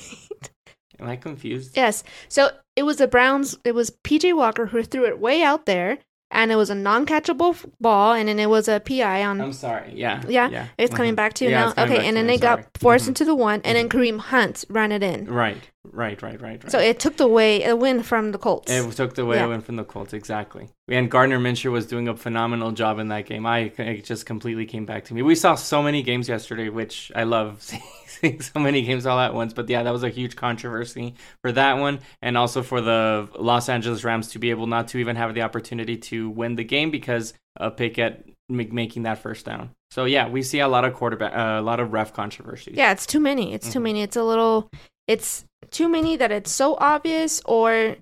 Am 1.01 1.09
I 1.09 1.17
confused? 1.17 1.77
yes. 1.77 2.03
So 2.29 2.51
it 2.75 2.85
was 2.85 2.97
the 2.97 3.07
Browns. 3.09 3.57
It 3.65 3.75
was 3.75 3.91
PJ 4.05 4.35
Walker 4.37 4.67
who 4.67 4.83
threw 4.83 5.05
it 5.07 5.19
way 5.19 5.43
out 5.43 5.67
there, 5.67 5.99
and 6.31 6.51
it 6.51 6.57
was 6.57 6.71
a 6.71 6.75
non-catchable 6.75 7.51
f- 7.55 7.67
ball, 7.81 8.15
and 8.15 8.29
then 8.29 8.39
it 8.39 8.49
was 8.49 8.67
a 8.69 8.81
PI 8.81 9.25
on. 9.25 9.41
I'm 9.41 9.53
sorry. 9.53 9.93
Yeah. 9.95 10.23
yeah, 10.29 10.49
Yeah. 10.49 10.67
it's 10.79 10.95
coming 10.95 11.13
Mhm. 11.13 11.17
back 11.17 11.35
to 11.35 11.45
you 11.45 11.51
Yeah, 11.51 11.73
now. 11.77 11.85
Okay, 11.85 12.07
and 12.07 12.17
then 12.17 12.27
they 12.27 12.39
got 12.39 12.59
sorry. 12.61 12.67
forced 12.81 13.05
Mhm. 13.05 13.09
into 13.09 13.25
the 13.27 13.35
one, 13.35 13.61
and 13.65 13.77
then 13.77 13.89
Kareem 13.91 14.19
Hunt 14.19 14.65
ran 14.71 14.91
it 14.93 15.03
in. 15.03 15.27
Right. 15.27 15.59
Right. 15.97 16.21
Right. 16.23 16.41
Right. 16.41 16.63
Right. 16.63 16.71
So 16.71 16.79
it 16.79 17.01
took 17.01 17.17
the 17.17 17.27
way 17.27 17.65
a 17.65 17.75
win 17.75 18.03
from 18.03 18.33
the 18.33 18.39
Colts. 18.39 18.71
It 18.71 18.91
took 18.93 19.15
the 19.15 19.25
way 19.25 19.37
Yeah. 19.37 19.47
win 19.47 19.61
from 19.63 19.77
the 19.77 19.85
Colts, 19.85 20.13
exactly. 20.13 20.69
And 20.89 21.11
Gardner 21.11 21.39
Minshew 21.39 21.73
was 21.73 21.87
doing 21.87 22.07
a 22.09 22.17
phenomenal 22.17 22.71
job 22.73 22.99
in 22.99 23.09
that 23.09 23.27
game. 23.27 23.47
I 23.47 23.73
it 23.79 24.05
just 24.05 24.27
completely 24.27 24.67
came 24.67 24.85
back 24.87 25.05
to 25.07 25.15
me. 25.15 25.23
We 25.23 25.35
saw 25.35 25.55
so 25.55 25.83
many 25.83 26.03
games 26.03 26.29
yesterday, 26.29 26.69
which 26.69 27.11
I 27.17 27.25
love 27.25 27.63
seeing 28.07 28.41
so 28.43 28.61
many 28.61 28.83
games 28.83 29.07
all 29.07 29.19
at 29.19 29.35
once. 29.35 29.53
But 29.55 29.69
yeah, 29.69 29.83
that 29.83 29.93
was 29.93 30.03
a 30.05 30.09
huge 30.11 30.37
controversy 30.37 31.15
for 31.43 31.51
that 31.53 31.75
one, 31.79 32.01
and 32.23 32.37
also 32.37 32.63
for 32.63 32.81
the 32.81 33.29
Los 33.39 33.69
Angeles 33.69 34.05
Rams 34.05 34.29
to 34.29 34.39
be 34.39 34.51
able 34.51 34.67
not 34.67 34.89
to 34.89 34.99
even 34.99 35.17
have 35.17 35.35
the 35.35 35.43
opportunity 35.43 35.97
to 35.97 36.29
win 36.31 36.57
the 36.57 36.65
game 36.65 36.91
because 36.91 37.35
of 37.57 37.77
Pickett 37.77 38.31
making 38.49 39.03
that 39.05 39.19
first 39.19 39.45
down. 39.47 39.71
So 39.91 40.05
yeah, 40.05 40.29
we 40.29 40.43
see 40.43 40.61
a 40.61 40.69
lot 40.69 40.85
of 40.85 40.95
quarterback, 40.95 41.33
uh, 41.35 41.61
a 41.61 41.63
lot 41.63 41.81
of 41.81 41.93
ref 41.93 42.13
controversies. 42.13 42.77
Yeah, 42.77 42.93
it's 42.93 43.07
too 43.07 43.19
many. 43.21 43.55
It's 43.55 43.73
too 43.73 43.79
Mhm. 43.81 43.83
many. 43.85 44.03
It's 44.03 44.17
a 44.17 44.23
little. 44.23 44.69
It's 45.09 45.45
too 45.71 45.89
many 45.89 46.17
that 46.17 46.33
it's 46.33 46.51
so 46.51 46.77
obvious, 46.81 47.41
or 47.45 47.97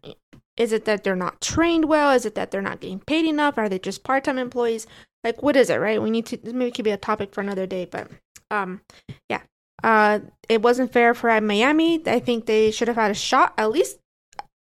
is 0.56 0.72
it 0.72 0.84
that 0.84 1.04
they're 1.04 1.16
not 1.16 1.40
trained 1.40 1.86
well? 1.86 2.10
Is 2.12 2.26
it 2.26 2.34
that 2.34 2.50
they're 2.50 2.62
not 2.62 2.80
getting 2.80 3.00
paid 3.00 3.24
enough? 3.26 3.58
Are 3.58 3.68
they 3.68 3.78
just 3.78 4.04
part-time 4.04 4.38
employees? 4.38 4.86
Like, 5.22 5.42
what 5.42 5.56
is 5.56 5.70
it? 5.70 5.76
Right? 5.80 6.00
We 6.02 6.10
need 6.10 6.26
to. 6.26 6.38
Maybe 6.52 6.70
could 6.70 6.84
be 6.84 6.90
a 6.90 6.96
topic 6.96 7.34
for 7.34 7.40
another 7.40 7.66
day, 7.66 7.86
but 7.90 8.08
um, 8.50 8.82
yeah. 9.28 9.40
Uh, 9.82 10.20
it 10.48 10.62
wasn't 10.62 10.92
fair 10.92 11.12
for 11.12 11.38
Miami. 11.42 12.00
I 12.06 12.18
think 12.18 12.46
they 12.46 12.70
should 12.70 12.88
have 12.88 12.96
had 12.96 13.10
a 13.10 13.14
shot, 13.14 13.52
at 13.58 13.70
least 13.70 13.98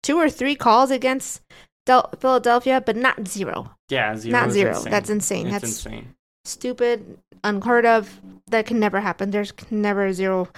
two 0.04 0.18
or 0.18 0.30
three 0.30 0.56
calls 0.56 0.92
against 0.92 1.42
Del- 1.86 2.10
Philadelphia, 2.20 2.82
but 2.82 2.98
not 2.98 3.27
zero. 3.27 3.72
yeah, 3.89 4.15
zero 4.18 4.32
not 4.32 4.51
zero. 4.51 4.75
insane. 4.75 4.92
That's 4.92 5.10
insane. 5.10 5.46
It's 5.48 5.54
That's 5.54 5.63
insane. 5.86 6.15
stupid, 6.44 7.18
unheard 7.44 7.86
of. 7.86 8.20
That 8.48 8.65
can 8.65 8.80
never 8.80 9.00
happen. 9.00 9.32
There's 9.32 9.54
never 9.72 10.12
zero 10.13 10.50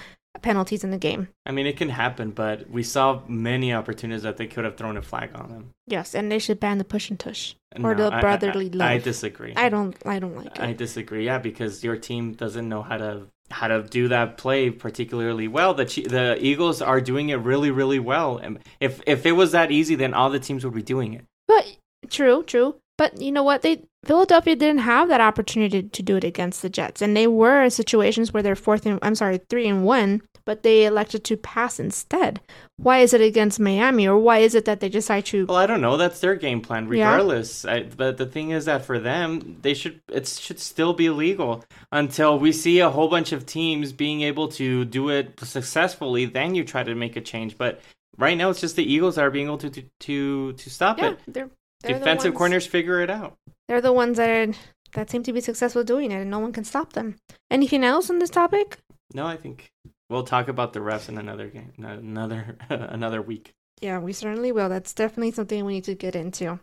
penalties 0.42 0.84
in 0.84 0.90
the 0.90 0.98
game. 0.98 1.28
I 1.46 1.52
mean, 1.52 1.66
it 1.66 1.76
can 1.76 1.88
happen, 1.88 2.30
but 2.30 2.70
we 2.70 2.82
saw 2.82 3.20
many 3.26 3.72
opportunities 3.72 4.22
that 4.22 4.36
they 4.36 4.46
could 4.46 4.64
have 4.64 4.76
thrown 4.76 4.96
a 4.96 5.02
flag 5.02 5.30
on 5.34 5.48
them. 5.50 5.70
Yes, 5.86 6.14
and 6.14 6.30
they 6.30 6.38
should 6.38 6.60
ban 6.60 6.78
the 6.78 6.84
push 6.84 7.10
and 7.10 7.18
tush 7.18 7.54
or 7.82 7.94
No, 7.94 8.08
the 8.08 8.14
I- 8.14 8.18
I- 8.18 8.20
brotherly 8.20 8.66
I, 8.72 8.76
love. 8.76 8.88
I 8.88 8.98
disagree. 8.98 9.54
I 9.56 9.68
don't. 9.68 9.96
I 10.06 10.18
don't 10.18 10.36
like 10.36 10.46
it. 10.46 10.60
I 10.60 10.72
disagree. 10.74 11.24
Yeah, 11.26 11.38
because 11.38 11.82
your 11.82 11.96
team 11.96 12.34
doesn't 12.34 12.68
know 12.68 12.82
how 12.82 12.98
to 12.98 13.26
how 13.50 13.66
to 13.66 13.82
do 13.82 14.08
that 14.08 14.36
play 14.36 14.68
particularly 14.70 15.48
well. 15.48 15.72
The 15.74 15.84
the 15.84 16.36
Eagles 16.40 16.82
are 16.82 17.00
doing 17.00 17.30
it 17.30 17.36
really 17.36 17.70
really 17.70 17.98
well. 17.98 18.36
And 18.36 18.58
if 18.80 19.00
if 19.06 19.24
it 19.26 19.32
was 19.32 19.52
that 19.52 19.70
easy, 19.72 19.94
then 19.94 20.14
all 20.14 20.30
the 20.30 20.38
teams 20.40 20.64
would 20.64 20.74
be 20.74 20.82
doing 20.82 21.14
it. 21.14 21.24
But 21.48 21.78
true, 22.10 22.42
true. 22.42 22.76
But 22.98 23.20
you 23.22 23.32
know 23.32 23.42
what? 23.44 23.62
They 23.62 23.82
Philadelphia 24.04 24.54
didn't 24.56 24.80
have 24.80 25.08
that 25.08 25.20
opportunity 25.20 25.82
to 25.82 26.02
do 26.02 26.16
it 26.16 26.24
against 26.24 26.60
the 26.62 26.68
Jets, 26.68 27.00
and 27.00 27.16
they 27.16 27.26
were 27.26 27.62
in 27.62 27.70
situations 27.70 28.32
where 28.32 28.42
they're 28.42 28.54
fourth 28.56 28.84
and 28.86 28.98
I'm 29.02 29.14
sorry, 29.14 29.40
three 29.48 29.66
and 29.68 29.84
one, 29.84 30.22
but 30.44 30.62
they 30.62 30.84
elected 30.84 31.24
to 31.24 31.36
pass 31.36 31.78
instead. 31.80 32.40
Why 32.76 32.98
is 33.00 33.12
it 33.12 33.20
against 33.20 33.58
Miami, 33.60 34.06
or 34.06 34.16
why 34.18 34.38
is 34.38 34.54
it 34.54 34.64
that 34.66 34.80
they 34.80 34.88
decide 34.88 35.26
to? 35.26 35.46
Well, 35.46 35.56
I 35.56 35.66
don't 35.66 35.80
know. 35.80 35.96
That's 35.96 36.20
their 36.20 36.34
game 36.36 36.60
plan, 36.60 36.84
Yeah. 36.92 37.10
regardless. 37.10 37.64
I, 37.64 37.82
but 37.84 38.16
the 38.18 38.26
thing 38.26 38.50
is 38.50 38.64
that 38.66 38.84
for 38.84 38.98
them, 38.98 39.58
they 39.62 39.74
should 39.74 40.00
it 40.12 40.26
should 40.28 40.58
still 40.60 40.92
be 40.92 41.08
legal 41.10 41.64
until 41.92 42.38
we 42.38 42.50
see 42.52 42.78
a 42.80 42.90
whole 42.90 43.08
bunch 43.08 43.32
of 43.32 43.46
teams 43.46 43.92
being 43.92 44.22
able 44.22 44.48
to 44.48 44.84
do 44.84 45.08
it 45.10 45.38
successfully. 45.40 46.24
Then 46.24 46.54
you 46.54 46.64
try 46.64 46.82
to 46.82 46.94
make 46.94 47.16
a 47.16 47.20
change. 47.20 47.58
But 47.58 47.80
right 48.16 48.36
now, 48.38 48.50
it's 48.50 48.60
just 48.60 48.76
the 48.76 48.90
Eagles 48.92 49.16
that 49.16 49.24
are 49.24 49.30
being 49.30 49.46
able 49.46 49.58
to 49.58 49.70
to 49.70 49.82
to, 50.00 50.52
to 50.52 50.70
stop 50.70 50.98
Yeah, 50.98 51.10
it. 51.10 51.18
they're, 51.26 51.50
they're 51.82 51.98
Defensive 51.98 52.32
ones- 52.32 52.38
corners 52.38 52.66
figure 52.66 53.00
it 53.00 53.10
out. 53.10 53.36
They're 53.68 53.80
the 53.80 53.92
ones 53.92 54.16
that 54.16 54.30
are, 54.30 54.52
that 54.94 55.10
seem 55.10 55.22
to 55.24 55.32
be 55.32 55.40
successful 55.40 55.84
doing 55.84 56.10
it, 56.10 56.16
and 56.22 56.30
no 56.30 56.38
one 56.38 56.52
can 56.52 56.64
stop 56.64 56.94
them. 56.94 57.16
Anything 57.50 57.84
else 57.84 58.08
on 58.10 58.18
this 58.18 58.30
topic? 58.30 58.78
No, 59.14 59.26
I 59.26 59.36
think 59.36 59.70
we'll 60.08 60.22
talk 60.24 60.48
about 60.48 60.72
the 60.72 60.80
refs 60.80 61.08
in 61.08 61.18
another 61.18 61.48
game, 61.48 61.72
another 61.78 62.56
another 62.70 63.20
week. 63.22 63.52
Yeah, 63.80 63.98
we 64.00 64.12
certainly 64.12 64.50
will. 64.52 64.68
That's 64.68 64.92
definitely 64.92 65.32
something 65.32 65.64
we 65.64 65.74
need 65.74 65.84
to 65.84 65.94
get 65.94 66.16
into. 66.16 66.58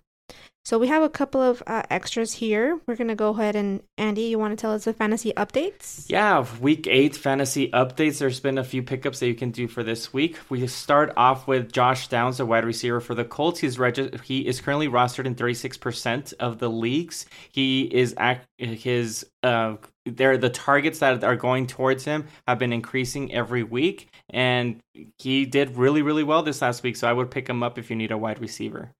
So 0.65 0.79
we 0.79 0.87
have 0.87 1.03
a 1.03 1.09
couple 1.09 1.43
of 1.43 1.61
uh, 1.67 1.83
extras 1.91 2.33
here. 2.33 2.79
We're 2.87 2.95
gonna 2.95 3.13
go 3.13 3.29
ahead 3.29 3.55
and 3.55 3.83
Andy, 3.99 4.23
you 4.23 4.39
want 4.39 4.57
to 4.57 4.59
tell 4.59 4.73
us 4.73 4.85
the 4.85 4.93
fantasy 4.93 5.31
updates? 5.33 6.05
Yeah, 6.09 6.43
week 6.59 6.87
eight 6.87 7.15
fantasy 7.15 7.69
updates. 7.69 8.17
There's 8.17 8.39
been 8.39 8.57
a 8.57 8.63
few 8.63 8.81
pickups 8.81 9.19
that 9.19 9.27
you 9.27 9.35
can 9.35 9.51
do 9.51 9.67
for 9.67 9.83
this 9.83 10.11
week. 10.11 10.39
We 10.49 10.65
start 10.65 11.13
off 11.17 11.47
with 11.47 11.71
Josh 11.71 12.07
Downs, 12.07 12.39
a 12.39 12.47
wide 12.47 12.65
receiver 12.65 12.99
for 12.99 13.13
the 13.13 13.23
Colts. 13.23 13.59
He's 13.59 13.77
regi- 13.77 14.09
he 14.23 14.47
is 14.47 14.59
currently 14.59 14.87
rostered 14.87 15.25
in 15.27 15.35
36% 15.35 16.33
of 16.39 16.57
the 16.57 16.69
leagues. 16.69 17.27
He 17.51 17.83
is 17.83 18.15
act- 18.17 18.47
his 18.57 19.23
uh 19.43 19.75
there 20.07 20.35
the 20.35 20.49
targets 20.49 20.97
that 20.97 21.23
are 21.23 21.35
going 21.35 21.67
towards 21.67 22.05
him 22.05 22.25
have 22.47 22.57
been 22.57 22.73
increasing 22.73 23.31
every 23.31 23.61
week 23.61 24.07
and 24.31 24.81
he 25.19 25.45
did 25.45 25.77
really 25.77 26.01
really 26.01 26.23
well 26.23 26.41
this 26.41 26.61
last 26.61 26.81
week 26.83 26.95
so 26.95 27.07
I 27.07 27.13
would 27.13 27.29
pick 27.29 27.47
him 27.47 27.61
up 27.61 27.77
if 27.77 27.89
you 27.91 27.95
need 27.95 28.11
a 28.11 28.17
wide 28.17 28.39
receiver. 28.39 28.91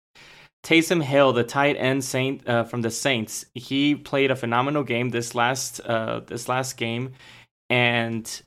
Taysom 0.65 1.03
Hill, 1.03 1.31
the 1.31 1.43
tight 1.43 1.75
end 1.75 2.03
saint 2.03 2.47
uh, 2.49 2.63
from 2.63 2.81
the 2.81 2.89
Saints, 2.89 3.45
he 3.53 3.93
played 3.93 4.31
a 4.31 4.35
phenomenal 4.35 4.81
game 4.81 5.09
this 5.09 5.35
last 5.35 5.79
uh, 5.81 6.21
this 6.21 6.49
last 6.49 6.75
game, 6.75 7.11
and 7.69 8.41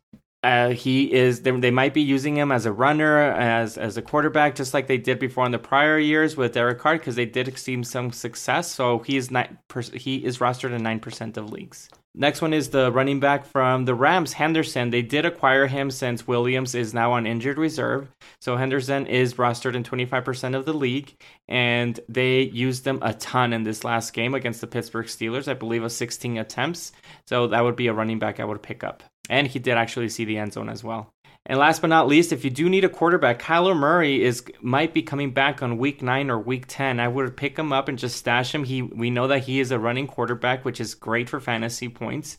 uh, 0.45 0.71
he 0.71 1.13
is 1.13 1.43
they, 1.43 1.71
might 1.71 1.95
be 1.95 2.01
using 2.01 2.37
him 2.37 2.53
as 2.53 2.65
a 2.65 2.73
runner 2.73 3.19
as 3.33 3.77
as 3.77 3.97
a 3.97 4.03
quarterback 4.03 4.55
just 4.55 4.73
like 4.73 4.87
they 4.87 4.99
did 4.99 5.19
before 5.19 5.45
in 5.45 5.53
the 5.53 5.59
prior 5.59 5.99
years 5.99 6.37
with 6.37 6.53
Derek 6.53 6.79
Carr 6.79 6.97
because 6.97 7.17
they 7.17 7.27
did 7.27 7.59
see 7.59 7.83
some 7.83 8.13
success. 8.13 8.71
So 8.71 9.01
he 9.01 9.17
is 9.17 9.31
nine 9.31 9.59
he 9.93 10.25
is 10.25 10.39
rostered 10.39 10.73
in 10.73 10.83
nine 10.83 11.01
percent 11.01 11.37
of 11.37 11.51
leagues. 11.51 11.89
Next 12.15 12.43
one 12.43 12.53
is 12.53 12.71
the 12.71 12.91
running 12.91 13.21
back 13.21 13.47
from 13.47 13.85
the 13.85 13.95
Rams, 13.95 14.33
Henderson. 14.33 14.91
They 14.91 15.03
did 15.03 15.25
acquire 15.25 15.69
him 15.69 15.91
since 15.91 16.27
Williams 16.27 16.75
is 16.75 16.93
now 16.93 17.13
on 17.13 17.27
injured 17.27 17.59
reserve. 17.59 18.09
So 18.41 18.57
Henderson 18.57 19.07
is 19.07 19.35
rostered 19.35 19.77
in 19.77 19.85
25% 19.85 20.57
of 20.57 20.65
the 20.65 20.73
league, 20.73 21.15
and 21.47 22.01
they 22.09 22.43
used 22.43 22.83
them 22.83 22.99
a 23.03 23.15
ton 23.15 23.53
in 23.53 23.63
this 23.63 23.85
last 23.85 24.15
game 24.15 24.35
against 24.35 24.61
the 24.61 24.67
Pittsburgh 24.67 25.07
Steelers. 25.07 25.47
I 25.47 25.55
believe 25.55 25.85
of 25.85 25.93
16 25.93 26.39
attempts. 26.39 26.91
So 27.27 27.47
that 27.49 27.63
would 27.63 27.77
be 27.77 27.87
a 27.87 27.93
running 27.93 28.19
back 28.19 28.41
I 28.41 28.45
would 28.45 28.63
pick 28.63 28.83
up. 28.83 29.05
And 29.29 29.47
he 29.47 29.59
did 29.59 29.77
actually 29.77 30.09
see 30.09 30.25
the 30.25 30.39
end 30.39 30.53
zone 30.53 30.69
as 30.69 30.83
well. 30.83 31.13
And 31.47 31.59
last 31.59 31.81
but 31.81 31.89
not 31.89 32.09
least, 32.09 32.33
if 32.33 32.45
you 32.45 32.51
do 32.51 32.69
need 32.69 32.85
a 32.85 32.91
quarterback, 32.91 33.41
Kyler 33.41 33.77
Murray 33.77 34.23
is 34.23 34.45
might 34.61 34.93
be 34.93 35.03
coming 35.03 35.31
back 35.31 35.63
on 35.63 35.79
week 35.79 36.03
nine 36.03 36.31
or 36.31 36.39
week 36.39 36.67
ten. 36.69 37.01
I 37.01 37.09
would 37.09 37.37
pick 37.37 37.59
him 37.59 37.73
up 37.73 37.89
and 37.89 37.99
just 37.99 38.17
stash 38.17 38.55
him. 38.55 38.65
He 38.65 38.83
we 38.83 39.09
know 39.09 39.29
that 39.29 39.45
he 39.45 39.61
is 39.61 39.71
a 39.71 39.79
running 39.79 40.07
quarterback, 40.07 40.65
which 40.65 40.81
is 40.81 40.95
great 40.95 41.29
for 41.29 41.41
fantasy 41.41 41.89
points, 41.89 42.37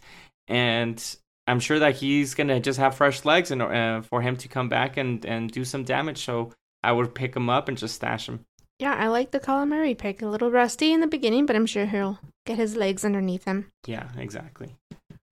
and 0.48 1.04
I'm 1.48 1.60
sure 1.60 1.80
that 1.80 1.96
he's 1.96 2.36
gonna 2.36 2.60
just 2.60 2.78
have 2.78 2.96
fresh 2.96 3.26
legs 3.26 3.50
and 3.50 3.64
uh, 3.64 4.02
for 4.02 4.22
him 4.22 4.38
to 4.38 4.48
come 4.48 4.70
back 4.70 4.98
and 4.98 5.26
and 5.26 5.50
do 5.50 5.66
some 5.66 5.84
damage. 5.84 6.24
So 6.24 6.52
I 6.84 6.92
would 6.92 7.16
pick 7.16 7.36
him 7.36 7.50
up 7.50 7.68
and 7.68 7.78
just 7.78 7.96
stash 7.96 8.30
him. 8.30 8.46
Yeah, 8.78 8.94
I 8.94 9.08
like 9.08 9.32
the 9.32 9.40
Kyler 9.40 9.68
Murray 9.68 9.96
pick. 9.96 10.22
A 10.22 10.28
little 10.28 10.52
rusty 10.52 10.94
in 10.94 11.02
the 11.02 11.08
beginning, 11.08 11.48
but 11.48 11.56
I'm 11.56 11.66
sure 11.66 11.88
he'll 11.88 12.20
get 12.46 12.58
his 12.58 12.76
legs 12.76 13.04
underneath 13.04 13.46
him. 13.46 13.72
Yeah, 13.88 14.08
exactly. 14.18 14.76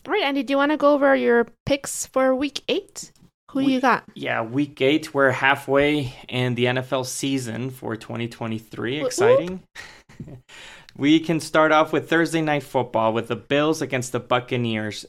All 0.08 0.14
right, 0.14 0.24
Andy, 0.24 0.42
do 0.42 0.54
you 0.54 0.58
want 0.58 0.72
to 0.72 0.78
go 0.78 0.94
over 0.94 1.14
your 1.18 1.48
picks 1.66 2.06
for 2.06 2.34
week 2.34 2.62
eight? 2.70 3.12
Who 3.52 3.62
do 3.62 3.70
you 3.70 3.82
got? 3.82 4.06
Yeah, 4.14 4.42
week 4.42 4.80
eight. 4.80 5.14
We're 5.14 5.32
halfway 5.32 6.14
in 6.30 6.56
the 6.56 6.66
NFL 6.66 7.06
season 7.06 7.72
for 7.72 7.98
2023. 7.98 9.00
Whoop, 9.00 9.08
Exciting. 9.08 9.64
we 10.98 11.20
can 11.20 11.42
start 11.42 11.74
off 11.74 11.92
with 11.92 12.10
Thursday 12.10 12.40
night 12.40 12.64
football 12.64 13.12
with 13.12 13.28
the 13.28 13.36
Bills 13.36 13.82
against 13.82 14.14
the 14.14 14.22
Buccaneers. 14.22 15.06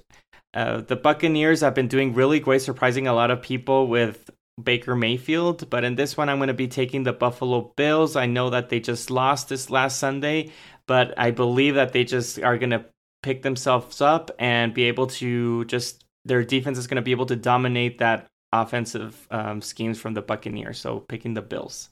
Uh, 0.53 0.81
the 0.81 0.97
Buccaneers 0.97 1.61
have 1.61 1.75
been 1.77 1.87
doing 1.87 2.13
really 2.13 2.41
great, 2.41 2.63
surprising 2.63 3.07
a 3.07 3.15
lot 3.15 3.31
of 3.31 3.41
people 3.41 3.87
with 3.87 4.29
Baker 4.61 4.97
Mayfield. 4.97 5.71
But 5.71 5.85
in 5.85 5.95
this 5.95 6.17
one, 6.17 6.29
I'm 6.29 6.39
going 6.39 6.49
to 6.49 6.55
be 6.55 6.67
taking 6.67 7.05
the 7.05 7.13
Buffalo 7.13 7.73
Bills. 7.77 8.17
I 8.17 8.27
know 8.27 8.51
that 8.51 8.69
they 8.69 8.81
just 8.81 9.13
lost 9.13 9.49
this 9.49 9.71
last 9.71 10.01
Sunday, 10.01 10.51
but 10.89 11.17
I 11.17 11.31
believe 11.31 11.77
that 11.77 11.93
they 11.93 12.03
just 12.03 12.41
are 12.41 12.59
going 12.59 12.71
to 12.71 12.85
pick 13.23 13.43
themselves 13.43 14.01
up 14.01 14.31
and 14.39 14.75
be 14.75 14.85
able 14.85 15.07
to 15.07 15.65
just 15.67 16.05
their 16.25 16.45
defense 16.45 16.79
is 16.79 16.87
going 16.87 16.97
to 16.97 17.03
be 17.03 17.11
able 17.11 17.27
to 17.27 17.37
dominate 17.37 17.99
that 17.99 18.27
offensive 18.53 19.27
um, 19.31 19.61
schemes 19.61 20.01
from 20.01 20.15
the 20.15 20.23
Buccaneers. 20.23 20.79
So 20.79 21.01
picking 21.01 21.35
the 21.35 21.43
Bills. 21.43 21.91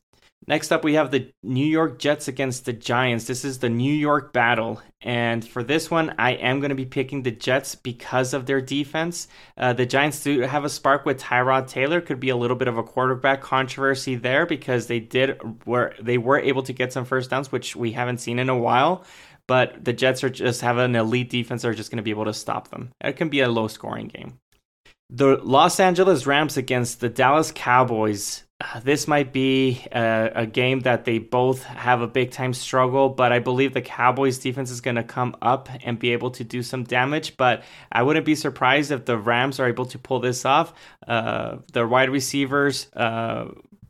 Next 0.48 0.70
up, 0.70 0.84
we 0.84 0.94
have 0.94 1.10
the 1.10 1.32
New 1.42 1.66
York 1.66 1.98
Jets 1.98 2.28
against 2.28 2.66
the 2.66 2.72
Giants. 2.72 3.24
This 3.24 3.44
is 3.44 3.58
the 3.58 3.68
New 3.68 3.92
York 3.92 4.32
battle. 4.32 4.80
And 5.00 5.44
for 5.46 5.64
this 5.64 5.90
one, 5.90 6.14
I 6.18 6.32
am 6.32 6.60
going 6.60 6.68
to 6.68 6.76
be 6.76 6.84
picking 6.84 7.22
the 7.22 7.32
Jets 7.32 7.74
because 7.74 8.32
of 8.32 8.46
their 8.46 8.60
defense. 8.60 9.26
Uh, 9.56 9.72
the 9.72 9.86
Giants 9.86 10.22
do 10.22 10.40
have 10.42 10.64
a 10.64 10.68
spark 10.68 11.04
with 11.04 11.20
Tyrod 11.20 11.66
Taylor. 11.66 12.00
Could 12.00 12.20
be 12.20 12.28
a 12.28 12.36
little 12.36 12.56
bit 12.56 12.68
of 12.68 12.78
a 12.78 12.84
quarterback 12.84 13.40
controversy 13.40 14.14
there 14.14 14.46
because 14.46 14.86
they 14.86 15.00
did 15.00 15.40
were 15.66 15.94
they 16.00 16.18
were 16.18 16.38
able 16.38 16.62
to 16.62 16.72
get 16.72 16.92
some 16.92 17.06
first 17.06 17.30
downs, 17.30 17.50
which 17.50 17.74
we 17.74 17.92
haven't 17.92 18.18
seen 18.18 18.38
in 18.38 18.48
a 18.48 18.58
while. 18.58 19.04
But 19.48 19.84
the 19.84 19.92
Jets 19.92 20.24
are 20.24 20.30
just 20.30 20.60
have 20.60 20.78
an 20.78 20.96
elite 20.96 21.30
defense. 21.30 21.64
Are 21.64 21.74
just 21.74 21.90
going 21.90 21.98
to 21.98 22.02
be 22.02 22.10
able 22.10 22.24
to 22.24 22.34
stop 22.34 22.68
them. 22.68 22.90
It 23.00 23.16
can 23.16 23.28
be 23.28 23.40
a 23.40 23.48
low 23.48 23.68
scoring 23.68 24.08
game. 24.08 24.38
The 25.08 25.38
Los 25.42 25.78
Angeles 25.78 26.26
Rams 26.26 26.56
against 26.56 27.00
the 27.00 27.08
Dallas 27.08 27.52
Cowboys 27.54 28.46
this 28.82 29.06
might 29.06 29.32
be 29.32 29.84
a, 29.92 30.32
a, 30.34 30.46
game 30.46 30.80
that 30.80 31.04
they 31.04 31.18
both 31.18 31.62
have 31.64 32.00
a 32.00 32.06
big 32.06 32.30
time 32.30 32.54
struggle, 32.54 33.10
but 33.10 33.30
I 33.30 33.38
believe 33.38 33.74
the 33.74 33.82
Cowboys 33.82 34.38
defense 34.38 34.70
is 34.70 34.80
going 34.80 34.96
to 34.96 35.02
come 35.02 35.36
up 35.42 35.68
and 35.84 35.98
be 35.98 36.12
able 36.12 36.30
to 36.32 36.44
do 36.44 36.62
some 36.62 36.84
damage. 36.84 37.36
But 37.36 37.64
I 37.92 38.02
wouldn't 38.02 38.24
be 38.24 38.34
surprised 38.34 38.90
if 38.92 39.04
the 39.04 39.18
Rams 39.18 39.60
are 39.60 39.68
able 39.68 39.84
to 39.86 39.98
pull 39.98 40.20
this 40.20 40.46
off. 40.46 40.72
Uh, 41.06 41.58
the 41.72 41.86
wide 41.86 42.08
receivers, 42.08 42.90
uh, 42.94 43.48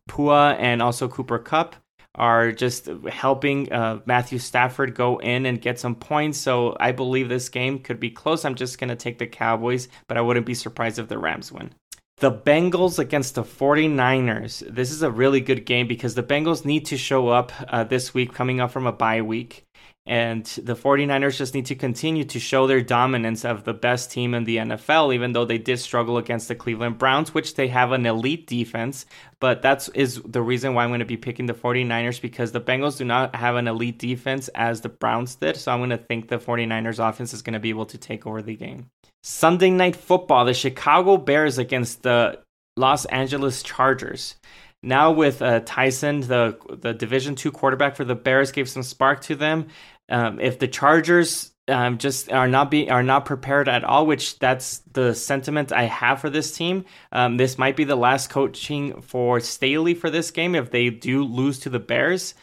Puka 0.09 0.57
and 0.59 0.83
also 0.83 1.07
Cooper 1.07 1.39
Kupp, 1.39 1.77
are 2.17 2.53
just 2.53 2.89
helping 3.09 3.73
uh, 3.73 4.01
Matthew 4.07 4.39
Stafford 4.39 4.95
go 4.95 5.19
in 5.19 5.47
and 5.47 5.61
get 5.61 5.79
some 5.79 5.95
points. 5.95 6.39
So 6.39 6.77
I 6.81 6.93
believe 6.93 7.29
this 7.29 7.49
game 7.49 7.79
could 7.79 8.01
be 8.01 8.11
close. 8.11 8.45
I'm 8.45 8.55
just 8.55 8.79
going 8.79 8.89
to 8.89 8.97
take 8.97 9.19
the 9.19 9.27
Cowboys, 9.27 9.89
but 10.09 10.17
I 10.17 10.23
wouldn't 10.23 10.47
be 10.47 10.55
surprised 10.55 10.99
if 10.99 11.09
the 11.09 11.19
Rams 11.19 11.53
win. 11.53 11.71
The 12.19 12.33
Bengals 12.33 12.99
against 12.99 13.35
the 13.35 13.43
49ers. 13.43 14.75
This 14.75 14.91
is 14.91 15.03
a 15.03 15.11
really 15.11 15.43
good 15.43 15.67
game 15.67 15.87
because 15.87 16.15
the 16.15 16.23
Bengals 16.23 16.65
need 16.65 16.87
to 16.87 16.97
show 16.97 17.29
up 17.29 17.53
uh, 17.69 17.85
this 17.85 18.15
week, 18.15 18.33
coming 18.33 18.59
up 18.59 18.71
from 18.71 18.87
a 18.87 18.93
bye 18.93 19.21
week. 19.21 19.65
And 20.07 20.45
the 20.45 20.77
49ers 20.77 21.37
just 21.37 21.55
need 21.55 21.67
to 21.67 21.75
continue 21.75 22.25
to 22.25 22.39
show 22.39 22.69
their 22.69 22.81
dominance 22.81 23.45
of 23.45 23.65
the 23.65 23.75
best 23.75 24.13
team 24.13 24.35
in 24.35 24.45
the 24.45 24.59
NFL, 24.59 25.13
even 25.13 25.33
though 25.33 25.45
they 25.45 25.59
did 25.59 25.81
struggle 25.81 26.17
against 26.17 26.47
the 26.47 26.55
Cleveland 26.55 26.99
Browns, 26.99 27.35
which 27.35 27.55
they 27.55 27.67
have 27.69 27.91
an 27.91 28.07
elite 28.07 28.47
defense. 28.47 29.05
But 29.41 29.63
that 29.63 29.89
is 29.95 30.23
the 30.25 30.43
reason 30.43 30.75
why 30.75 30.85
I'm 30.85 30.91
going 30.91 31.01
to 31.01 31.07
be 31.07 31.17
picking 31.17 31.47
the 31.47 31.55
49ers 31.55 32.21
because 32.21 32.53
the 32.53 32.61
Bengals 32.61 32.99
do 32.99 33.05
not 33.05 33.35
have 33.35 33.57
an 33.57 33.67
elite 33.67 33.99
defense 33.99 34.47
as 34.55 34.81
the 34.81 34.89
Browns 34.89 35.35
did. 35.35 35.57
So 35.57 35.73
I'm 35.73 35.81
going 35.81 35.91
to 35.91 35.99
think 35.99 36.29
the 36.29 36.39
49ers 36.39 37.07
offense 37.07 37.35
is 37.35 37.43
going 37.43 37.55
to 37.55 37.61
be 37.61 37.71
able 37.71 37.87
to 37.87 37.99
take 37.99 38.27
over 38.27 38.43
the 38.43 38.55
game. 38.55 38.87
Sunday 39.25 39.71
night 39.71 39.97
football, 39.97 40.45
the 40.45 40.55
Chicago 40.55 41.17
Bears 41.17 41.59
against 41.59 42.05
the 42.05 42.39
Los 42.77 43.07
Angeles 43.07 43.63
Chargers. 43.65 44.37
Now 44.83 45.11
with 45.11 45.43
uh, 45.43 45.61
Tyson, 45.65 46.21
the 46.21 46.57
the 46.69 46.95
Division 46.95 47.35
two 47.35 47.51
quarterback 47.51 47.97
for 47.97 48.05
the 48.05 48.15
Bears, 48.15 48.53
gave 48.53 48.69
some 48.69 48.85
spark 48.85 49.21
to 49.23 49.35
them. 49.35 49.67
Um, 50.09 50.41
if 50.41 50.59
the 50.59 50.69
Chargers 50.69 51.53
um, 51.69 51.99
just 51.99 52.31
are 52.31 52.49
not 52.49 52.71
be 52.71 52.91
are 52.91 53.03
not 53.03 53.25
prepared 53.25 53.69
at 53.69 53.85
all, 53.85 54.07
which 54.07 54.39
that's 54.39 54.79
the 54.93 55.15
sentiment 55.15 55.73
I 55.73 55.85
have 55.85 56.21
for 56.21 56.31
this 56.31 56.57
team. 56.57 56.85
Um, 57.13 57.37
this 57.37 57.59
might 57.59 57.77
be 57.77 57.85
the 57.85 57.97
last 57.97 58.31
coaching 58.31 59.01
for 59.03 59.41
Staley 59.41 59.95
for 59.95 60.11
this 60.11 60.31
game 60.31 60.55
if 60.55 60.71
they 60.71 60.91
do 60.91 61.25
lose 61.25 61.59
to 61.61 61.71
the 61.71 61.81
Bears. 61.81 62.35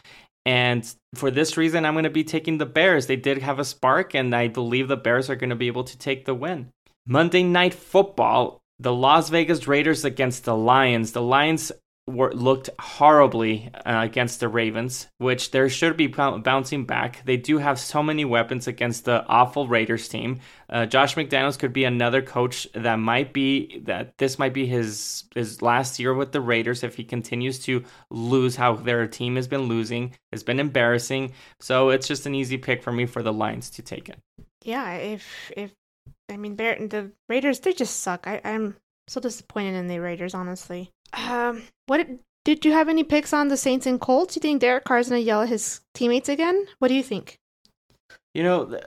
And 0.45 0.93
for 1.15 1.31
this 1.31 1.55
reason, 1.55 1.85
I'm 1.85 1.93
going 1.93 2.03
to 2.03 2.09
be 2.09 2.25
taking 2.25 2.57
the 2.57 2.65
Bears. 2.65 3.07
They 3.07 3.15
did 3.15 3.37
have 3.37 3.59
a 3.59 3.65
spark, 3.65 4.13
and 4.13 4.35
I 4.35 4.49
believe 4.49 4.89
the 4.89 4.97
Bears 4.97 5.29
are 5.29 5.37
going 5.37 5.51
to 5.51 5.55
be 5.55 5.67
able 5.67 5.85
to 5.85 5.97
take 5.97 6.25
the 6.25 6.35
win. 6.35 6.69
Monday 7.07 7.43
Night 7.43 7.73
Football, 7.73 8.59
the 8.79 8.93
Las 8.93 9.29
Vegas 9.29 9.67
Raiders 9.67 10.03
against 10.03 10.43
the 10.43 10.55
Lions. 10.55 11.13
The 11.13 11.21
Lions 11.21 11.71
were, 12.07 12.33
looked 12.33 12.69
horribly 12.79 13.69
uh, 13.73 14.01
against 14.03 14.39
the 14.39 14.47
Ravens, 14.47 15.07
which 15.19 15.51
they 15.51 15.69
should 15.69 15.95
be 15.95 16.07
bouncing 16.07 16.85
back. 16.85 17.23
They 17.25 17.37
do 17.37 17.59
have 17.59 17.79
so 17.79 18.03
many 18.03 18.25
weapons 18.25 18.67
against 18.67 19.05
the 19.05 19.25
awful 19.27 19.67
Raiders 19.67 20.07
team. 20.09 20.39
Uh, 20.69 20.85
Josh 20.85 21.15
McDaniels 21.15 21.57
could 21.57 21.71
be 21.71 21.85
another 21.85 22.21
coach 22.21 22.67
that 22.73 22.95
might 22.97 23.31
be 23.31 23.79
that 23.85 24.17
this 24.17 24.37
might 24.37 24.53
be 24.53 24.65
his 24.65 25.23
his 25.33 25.61
last 25.61 25.99
year 25.99 26.13
with 26.13 26.31
the 26.31 26.41
Raiders 26.41 26.83
if 26.83 26.95
he 26.95 27.03
continues 27.03 27.59
to 27.59 27.83
lose 28.09 28.55
how 28.55 28.75
their 28.75 29.07
team 29.07 29.35
has 29.37 29.47
been 29.47 29.63
losing. 29.63 30.15
It's 30.31 30.43
been 30.43 30.59
embarrassing. 30.59 31.33
So 31.59 31.89
it's 31.89 32.07
just 32.07 32.25
an 32.25 32.35
easy 32.35 32.57
pick 32.57 32.83
for 32.83 32.91
me 32.91 33.05
for 33.05 33.23
the 33.23 33.33
Lions 33.33 33.69
to 33.71 33.81
take 33.81 34.09
it. 34.09 34.19
Yeah, 34.63 34.93
if 34.95 35.51
if 35.55 35.71
I 36.29 36.37
mean 36.37 36.57
the 36.57 37.11
Raiders 37.29 37.59
they 37.61 37.73
just 37.73 38.01
suck. 38.01 38.27
I, 38.27 38.41
I'm 38.43 38.75
so 39.07 39.19
disappointed 39.19 39.75
in 39.75 39.87
the 39.87 39.99
Raiders, 39.99 40.33
honestly. 40.33 40.91
Um, 41.13 41.63
what 41.85 42.07
did 42.43 42.65
you 42.65 42.71
have 42.71 42.89
any 42.89 43.03
picks 43.03 43.33
on 43.33 43.47
the 43.47 43.57
Saints 43.57 43.85
and 43.85 43.99
Colts? 43.99 44.35
You 44.35 44.41
think 44.41 44.61
Derek 44.61 44.83
Carr's 44.83 45.09
gonna 45.09 45.21
yell 45.21 45.43
at 45.43 45.49
his 45.49 45.81
teammates 45.93 46.29
again? 46.29 46.65
What 46.79 46.87
do 46.87 46.93
you 46.93 47.03
think? 47.03 47.37
You 48.33 48.43
know, 48.43 48.79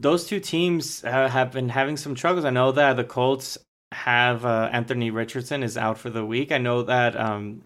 those 0.00 0.26
two 0.26 0.38
teams 0.38 1.00
have 1.00 1.52
been 1.52 1.70
having 1.70 1.96
some 1.96 2.16
struggles. 2.16 2.44
I 2.44 2.50
know 2.50 2.72
that 2.72 2.96
the 2.96 3.04
Colts 3.04 3.56
have 3.92 4.44
uh, 4.44 4.68
Anthony 4.72 5.10
Richardson 5.10 5.62
is 5.62 5.76
out 5.76 5.98
for 5.98 6.10
the 6.10 6.24
week. 6.24 6.52
I 6.52 6.58
know 6.58 6.82
that 6.82 7.18
um, 7.18 7.62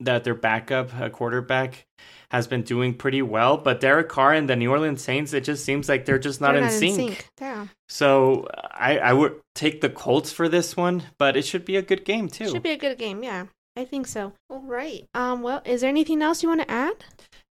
that 0.00 0.24
their 0.24 0.34
backup 0.34 0.94
uh, 0.98 1.08
quarterback 1.08 1.86
has 2.30 2.46
been 2.46 2.62
doing 2.62 2.94
pretty 2.94 3.22
well, 3.22 3.56
but 3.56 3.80
Derek 3.80 4.08
Carr 4.08 4.34
and 4.34 4.48
the 4.48 4.56
New 4.56 4.70
Orleans 4.70 5.02
Saints, 5.02 5.32
it 5.32 5.44
just 5.44 5.64
seems 5.64 5.88
like 5.88 6.04
they're 6.04 6.18
just 6.18 6.40
not, 6.40 6.52
they're 6.52 6.58
in, 6.58 6.64
not 6.64 6.72
sync. 6.72 6.98
in, 6.98 7.08
sync. 7.08 7.28
Yeah. 7.40 7.66
So 7.88 8.46
I, 8.70 8.98
I 8.98 9.12
would 9.12 9.40
take 9.54 9.80
the 9.80 9.88
Colts 9.88 10.30
for 10.30 10.48
this 10.48 10.76
one, 10.76 11.04
but 11.18 11.36
it 11.36 11.46
should 11.46 11.64
be 11.64 11.76
a 11.76 11.82
good 11.82 12.04
game 12.04 12.28
too. 12.28 12.44
It 12.44 12.50
should 12.50 12.62
be 12.62 12.72
a 12.72 12.76
good 12.76 12.98
game, 12.98 13.22
yeah. 13.22 13.46
I 13.76 13.84
think 13.84 14.08
so. 14.08 14.32
All 14.50 14.62
right. 14.62 15.06
Um. 15.14 15.40
Well, 15.42 15.62
is 15.64 15.82
there 15.82 15.88
anything 15.88 16.20
else 16.20 16.42
you 16.42 16.48
want 16.48 16.62
to 16.62 16.70
add? 16.70 16.96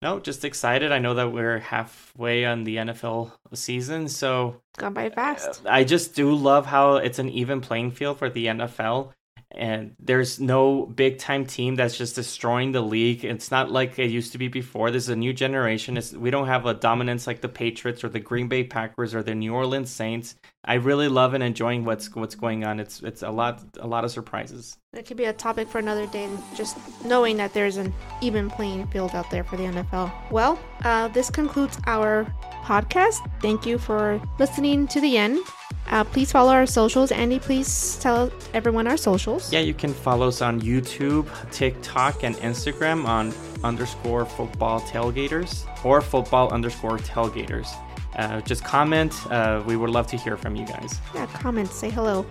No, 0.01 0.19
just 0.19 0.45
excited. 0.45 0.91
I 0.91 0.99
know 0.99 1.13
that 1.15 1.34
we're 1.34 1.60
halfway 1.60 2.45
on 2.45 2.63
the 2.63 2.77
NFL 2.77 3.34
season, 3.53 4.08
so 4.08 4.62
it's 4.71 4.79
gone 4.79 4.93
by 4.93 5.10
fast. 5.10 5.62
I 5.65 5.84
just 5.84 6.15
do 6.15 6.34
love 6.34 6.65
how 6.65 6.95
it's 6.95 7.19
an 7.19 7.29
even 7.29 7.60
playing 7.60 7.91
field 7.91 8.19
for 8.19 8.29
the 8.29 8.45
NFL 8.45 9.12
and 9.54 9.96
there's 10.00 10.39
no 10.39 10.86
big 10.86 11.20
time 11.20 11.46
team 11.46 11.76
that's 11.76 11.98
just 11.98 12.16
destroying 12.16 12.72
the 12.72 12.82
league. 12.82 13.24
It's 13.24 13.52
not 13.52 13.72
like 13.72 14.00
it 14.00 14.10
used 14.10 14.32
to 14.32 14.38
be 14.38 14.48
before. 14.48 14.92
This 14.92 15.04
is 15.04 15.10
a 15.10 15.16
new 15.16 15.34
generation. 15.34 15.98
It's, 15.98 16.13
we 16.13 16.32
don't 16.32 16.48
have 16.48 16.66
a 16.66 16.74
dominance 16.74 17.28
like 17.28 17.42
the 17.42 17.50
Patriots 17.50 18.04
or 18.04 18.10
the 18.10 18.20
Green 18.20 18.48
Bay 18.48 18.63
Packers 18.63 19.13
or 19.13 19.24
the 19.24 19.36
New 19.36 19.54
Orleans 19.54 19.89
Saints. 19.89 20.36
I 20.66 20.76
really 20.76 21.08
love 21.08 21.34
and 21.34 21.44
enjoying 21.44 21.86
what's 21.86 22.13
what's 22.16 22.36
going 22.36 22.63
on. 22.63 22.80
It's 22.80 23.02
it's 23.04 23.22
a 23.22 23.32
lot 23.32 23.63
a 23.80 23.88
lot 23.88 24.06
of 24.06 24.12
surprises. 24.12 24.78
It 24.93 25.08
could 25.08 25.17
be 25.17 25.25
a 25.25 25.34
topic 25.34 25.67
for 25.67 25.79
another 25.79 26.06
day. 26.06 26.29
Just 26.53 26.77
knowing 27.03 27.38
that 27.38 27.51
there's 27.51 27.77
an 27.77 27.91
even 28.21 28.47
playing 28.47 28.86
field 28.88 29.15
out 29.15 29.29
there 29.32 29.43
for 29.43 29.58
the 29.58 29.63
NFL. 29.63 30.12
Well, 30.29 30.60
uh, 30.84 31.08
this 31.08 31.32
concludes 31.32 31.79
our 31.88 32.25
podcast. 32.63 33.27
Thank 33.41 33.65
you 33.65 33.79
for 33.79 34.21
listening 34.38 34.88
to 34.89 35.01
the 35.01 35.17
end. 35.17 35.39
Uh, 35.88 36.03
please 36.03 36.32
follow 36.32 36.51
our 36.53 36.67
socials. 36.67 37.12
Andy, 37.12 37.39
please 37.39 37.97
tell 37.99 38.32
everyone 38.53 38.86
our 38.88 38.95
socials. 38.95 39.51
Yeah, 39.51 39.62
you 39.62 39.73
can 39.73 39.93
follow 39.93 40.27
us 40.27 40.43
on 40.43 40.62
YouTube, 40.62 41.27
TikTok, 41.51 42.23
and 42.23 42.36
Instagram 42.36 43.06
on 43.06 43.34
underscore 43.63 44.25
football 44.25 44.79
tailgaters 44.82 45.65
or 45.84 46.01
football 46.01 46.51
underscore 46.51 46.99
tailgaters. 46.99 47.67
Uh, 48.15 48.41
just 48.41 48.63
comment. 48.63 49.12
Uh, 49.32 49.63
we 49.65 49.75
would 49.75 49.89
love 49.89 50.06
to 50.08 50.17
hear 50.17 50.38
from 50.38 50.56
you 50.56 50.67
guys. 50.67 50.99
Yeah, 51.15 51.25
comment. 51.25 51.69
Say 51.69 51.89
hello. 51.89 52.27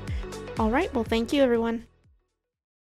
All 0.60 0.70
right. 0.70 0.92
Well, 0.94 1.04
thank 1.04 1.32
you, 1.32 1.42
everyone. 1.42 1.86